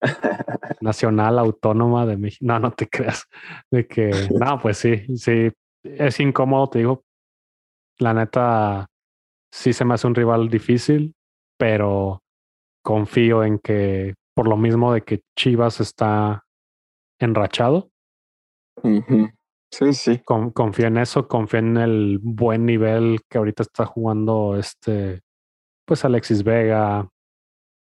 [0.82, 2.46] Nacional Autónoma de México.
[2.46, 3.26] No, no te creas.
[3.72, 5.50] De que, no, pues sí, sí,
[5.84, 7.04] es incómodo, te digo.
[8.00, 8.88] La neta,
[9.52, 11.16] sí se me hace un rival difícil,
[11.58, 12.22] pero
[12.84, 16.44] confío en que, por lo mismo de que Chivas está
[17.20, 17.90] enrachado.
[19.72, 20.22] Sí, sí.
[20.24, 25.22] confío en eso, confío en el buen nivel que ahorita está jugando este,
[25.88, 27.10] pues Alexis Vega.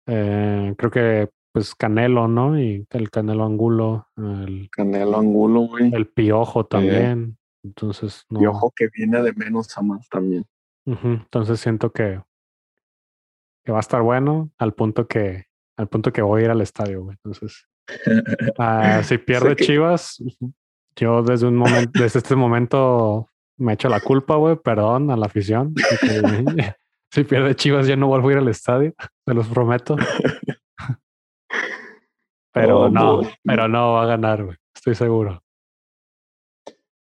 [0.06, 2.60] Eh, creo que pues Canelo, ¿no?
[2.60, 4.08] Y el Canelo Angulo.
[4.16, 5.92] El Canelo Angulo, güey.
[5.92, 7.36] El Piojo también.
[7.64, 8.38] Entonces, no.
[8.38, 10.44] Piojo que viene de menos a más también.
[10.84, 12.22] Entonces siento que,
[13.64, 15.46] que va a estar bueno al punto que,
[15.76, 17.16] al punto que voy a ir al estadio, güey.
[17.16, 17.66] Entonces,
[18.58, 20.22] ah, si pierde Chivas,
[20.94, 24.54] yo desde un momento, desde este momento me echo la culpa, güey.
[24.54, 25.74] Perdón a la afición.
[27.16, 28.94] si pierde Chivas, ya no vuelvo a ir al estadio,
[29.26, 29.96] se los prometo.
[32.52, 34.56] Pero no, pero no va a ganar, güey.
[34.74, 35.42] Estoy seguro.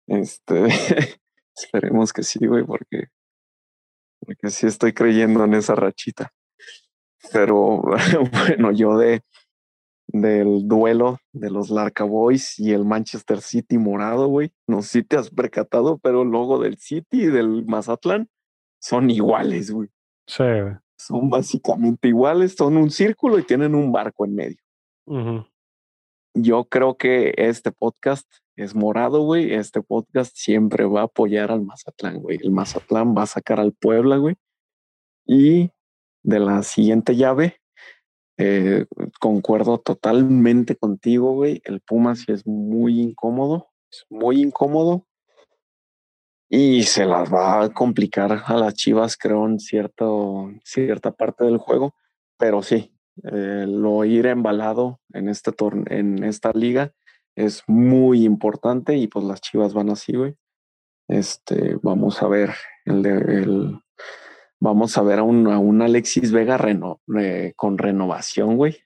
[0.05, 0.67] Este,
[1.55, 3.05] esperemos que sí, güey, porque,
[4.19, 6.33] porque sí estoy creyendo en esa rachita.
[7.31, 7.81] Pero
[8.47, 9.21] bueno, yo de
[10.07, 14.51] del duelo de los Larca Boys y el Manchester City morado, güey.
[14.67, 18.27] No sé si te has percatado, pero el logo del City y del Mazatlán
[18.81, 19.89] son iguales, güey.
[20.27, 20.43] Sí,
[20.97, 24.57] Son básicamente iguales, son un círculo y tienen un barco en medio.
[26.33, 29.53] Yo creo que este podcast es morado, güey.
[29.53, 32.39] Este podcast siempre va a apoyar al Mazatlán, güey.
[32.41, 34.35] El Mazatlán va a sacar al Puebla, güey.
[35.25, 35.71] Y
[36.23, 37.61] de la siguiente llave,
[38.37, 38.85] eh,
[39.19, 41.61] concuerdo totalmente contigo, güey.
[41.63, 45.07] El Pumas sí es muy incómodo, es muy incómodo.
[46.49, 51.57] Y se las va a complicar a las Chivas, creo, en cierto, cierta parte del
[51.57, 51.95] juego.
[52.37, 52.93] Pero sí,
[53.23, 55.51] eh, lo ir embalado en este
[55.89, 56.91] en esta liga
[57.35, 60.35] es muy importante y pues las Chivas van así, güey.
[61.07, 62.53] Este, vamos a ver
[62.85, 63.79] el de
[64.59, 66.59] vamos a ver a un, a un Alexis Vega
[67.55, 68.77] con renovación, güey.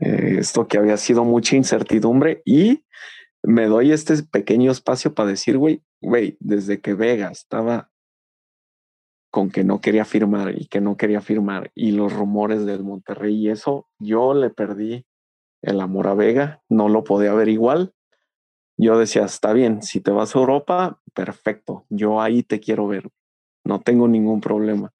[0.00, 2.84] Eh, esto que había sido mucha incertidumbre y
[3.42, 7.90] me doy este pequeño espacio para decir, güey, güey, desde que Vega estaba
[9.30, 13.36] con que no quería firmar y que no quería firmar y los rumores del Monterrey
[13.36, 15.06] y eso, yo le perdí
[15.62, 17.92] el amor a Vega, no lo podía ver igual.
[18.76, 23.10] Yo decía, está bien, si te vas a Europa, perfecto, yo ahí te quiero ver,
[23.64, 24.92] no tengo ningún problema.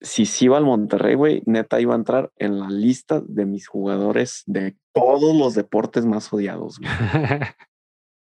[0.00, 3.68] Si sí iba al Monterrey, güey, neta iba a entrar en la lista de mis
[3.68, 6.78] jugadores de todos los deportes más odiados.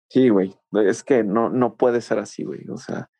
[0.09, 2.69] Sí, güey, es que no, no puede ser así, güey.
[2.69, 3.11] O sea,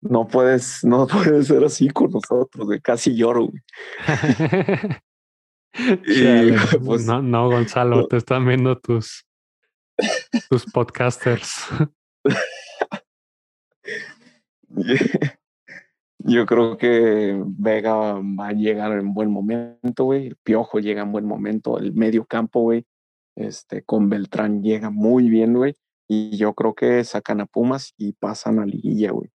[0.00, 3.50] no puedes, no puedes ser así con nosotros, de casi lloro,
[6.84, 9.26] pues, no, no, Gonzalo, te están viendo tus,
[10.48, 11.66] tus podcasters.
[16.18, 20.28] Yo creo que Vega va a llegar en buen momento, güey.
[20.28, 21.78] El Piojo llega en buen momento.
[21.78, 22.84] El medio campo, güey.
[23.36, 25.74] Este, con Beltrán llega muy bien, güey.
[26.08, 29.30] Y yo creo que sacan a Pumas y pasan a liguilla, güey.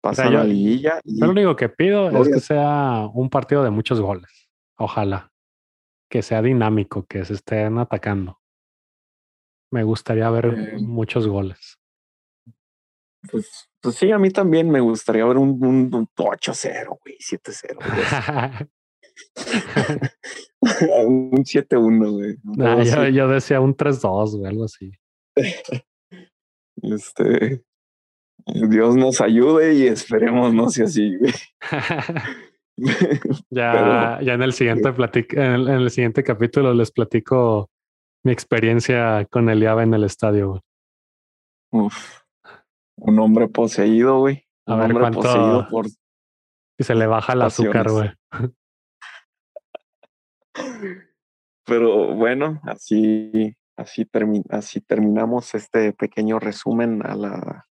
[0.00, 1.00] Pasan a liguilla.
[1.02, 1.20] Y...
[1.20, 4.48] lo único que pido es que sea un partido de muchos goles.
[4.76, 5.32] Ojalá.
[6.08, 8.38] Que sea dinámico, que se estén atacando.
[9.72, 10.76] Me gustaría ver eh.
[10.78, 11.80] muchos goles.
[13.28, 18.68] Pues, pues, sí, a mí también me gustaría ver un, un, 8-0, güey, 7-0.
[21.06, 22.36] un 7-1, güey.
[22.84, 24.92] yo, yo, decía un 3-2, güey, algo así.
[26.92, 27.62] Este.
[28.46, 31.32] Dios nos ayude y esperemos no sea así, güey.
[33.50, 37.70] ya, ya en el siguiente en el, en el, siguiente capítulo les platico
[38.24, 40.48] mi experiencia con el Eliaba en el estadio.
[40.48, 40.60] Güey.
[41.86, 42.24] Uf
[42.96, 44.46] un hombre poseído, güey.
[44.66, 45.86] A ver hombre poseído por.
[46.78, 48.10] Y se le baja el azúcar, güey.
[51.66, 54.08] Pero bueno, así, así,
[54.50, 57.66] así terminamos este pequeño resumen a la,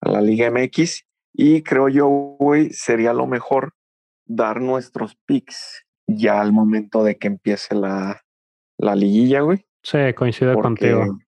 [0.00, 1.04] a la Liga MX.
[1.34, 3.74] Y creo yo, güey, sería lo mejor
[4.26, 8.22] dar nuestros picks ya al momento de que empiece la,
[8.78, 9.64] la liguilla, güey.
[9.82, 11.18] Sí, coincido contigo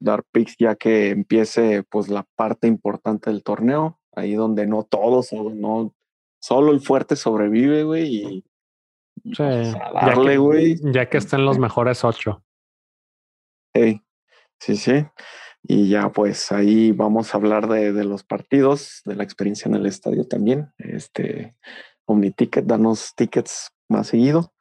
[0.00, 5.32] dar, picks ya que empiece pues la parte importante del torneo, ahí donde no todos,
[5.32, 5.94] no
[6.40, 8.44] solo el fuerte sobrevive, güey, y,
[9.24, 10.76] sí, pues, darle, güey.
[10.92, 12.43] Ya, que estén los mejores ocho.
[13.74, 14.02] Sí,
[14.60, 15.06] sí, sí.
[15.62, 19.74] Y ya pues ahí vamos a hablar de, de, los partidos, de la experiencia en
[19.76, 20.72] el estadio también.
[20.78, 21.56] Este,
[22.06, 24.52] OmniTicket, danos tickets más seguido.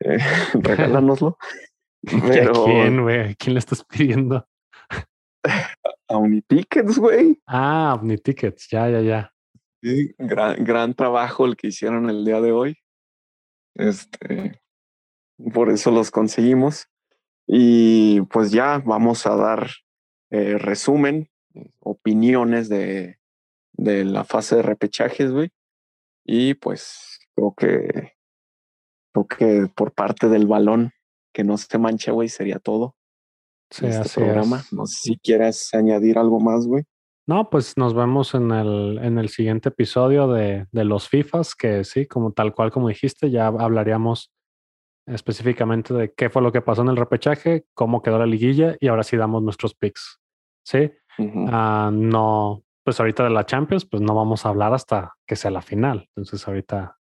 [0.00, 0.18] Eh,
[0.54, 1.38] regálanoslo.
[2.02, 2.62] Pero...
[2.62, 3.30] ¿A quién, güey?
[3.30, 4.46] ¿A quién le estás pidiendo?
[6.08, 7.40] A Unitickets, güey.
[7.46, 9.32] Ah, Unitickets, ya, ya, ya.
[9.82, 12.78] Sí, gran, gran trabajo el que hicieron el día de hoy.
[13.74, 14.60] Este,
[15.52, 16.88] por eso los conseguimos.
[17.46, 19.70] Y pues ya vamos a dar
[20.30, 21.30] eh, resumen,
[21.80, 23.18] opiniones de,
[23.72, 25.50] de la fase de repechajes, güey.
[26.24, 28.12] Y pues creo que
[29.12, 30.92] creo que por parte del balón
[31.32, 32.96] que no se manche, güey, sería todo.
[33.70, 34.64] Sí, este programa.
[34.70, 36.84] No sé si quieras añadir algo más, güey.
[37.28, 41.82] No, pues nos vemos en el, en el siguiente episodio de, de los FIFAs, que
[41.82, 44.32] sí, como tal cual como dijiste, ya hablaríamos
[45.06, 48.88] específicamente de qué fue lo que pasó en el repechaje, cómo quedó la liguilla y
[48.88, 50.20] ahora sí damos nuestros picks.
[50.64, 50.90] Sí,
[51.48, 55.50] ah, no, pues ahorita de la Champions, pues no vamos a hablar hasta que sea
[55.50, 56.08] la final.
[56.16, 56.98] Entonces ahorita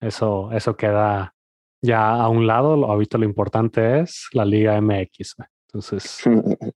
[0.00, 1.34] eso, eso queda
[1.82, 5.36] ya a un lado, ahorita lo importante es la Liga MX.
[5.66, 6.22] Entonces,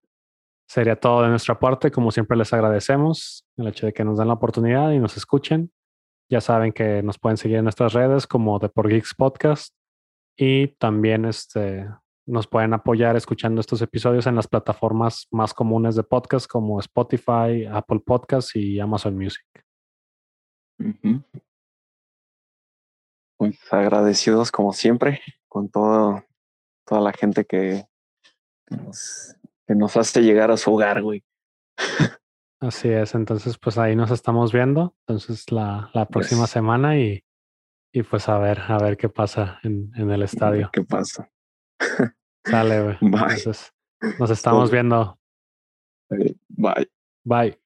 [0.68, 1.90] sería todo de nuestra parte.
[1.90, 5.72] Como siempre, les agradecemos el hecho de que nos den la oportunidad y nos escuchen.
[6.30, 9.74] Ya saben que nos pueden seguir en nuestras redes como The Por Geeks Podcast
[10.36, 11.88] y también este,
[12.26, 17.66] nos pueden apoyar escuchando estos episodios en las plataformas más comunes de podcast como Spotify,
[17.70, 19.44] Apple Podcasts y Amazon Music.
[23.36, 26.24] Pues agradecidos como siempre con todo,
[26.86, 27.84] toda la gente que,
[28.70, 29.36] nos,
[29.66, 31.24] que nos hace llegar a su hogar, güey.
[32.60, 37.24] Así es, entonces pues ahí nos estamos viendo, entonces la, la próxima semana y,
[37.92, 40.70] y pues a ver, a ver qué pasa en, en el estadio.
[40.72, 41.30] ¿Qué pasa?
[42.44, 42.96] Sale, güey.
[43.00, 43.42] Bye.
[44.18, 45.18] nos estamos viendo.
[46.08, 46.90] Bye.
[47.24, 47.61] Bye.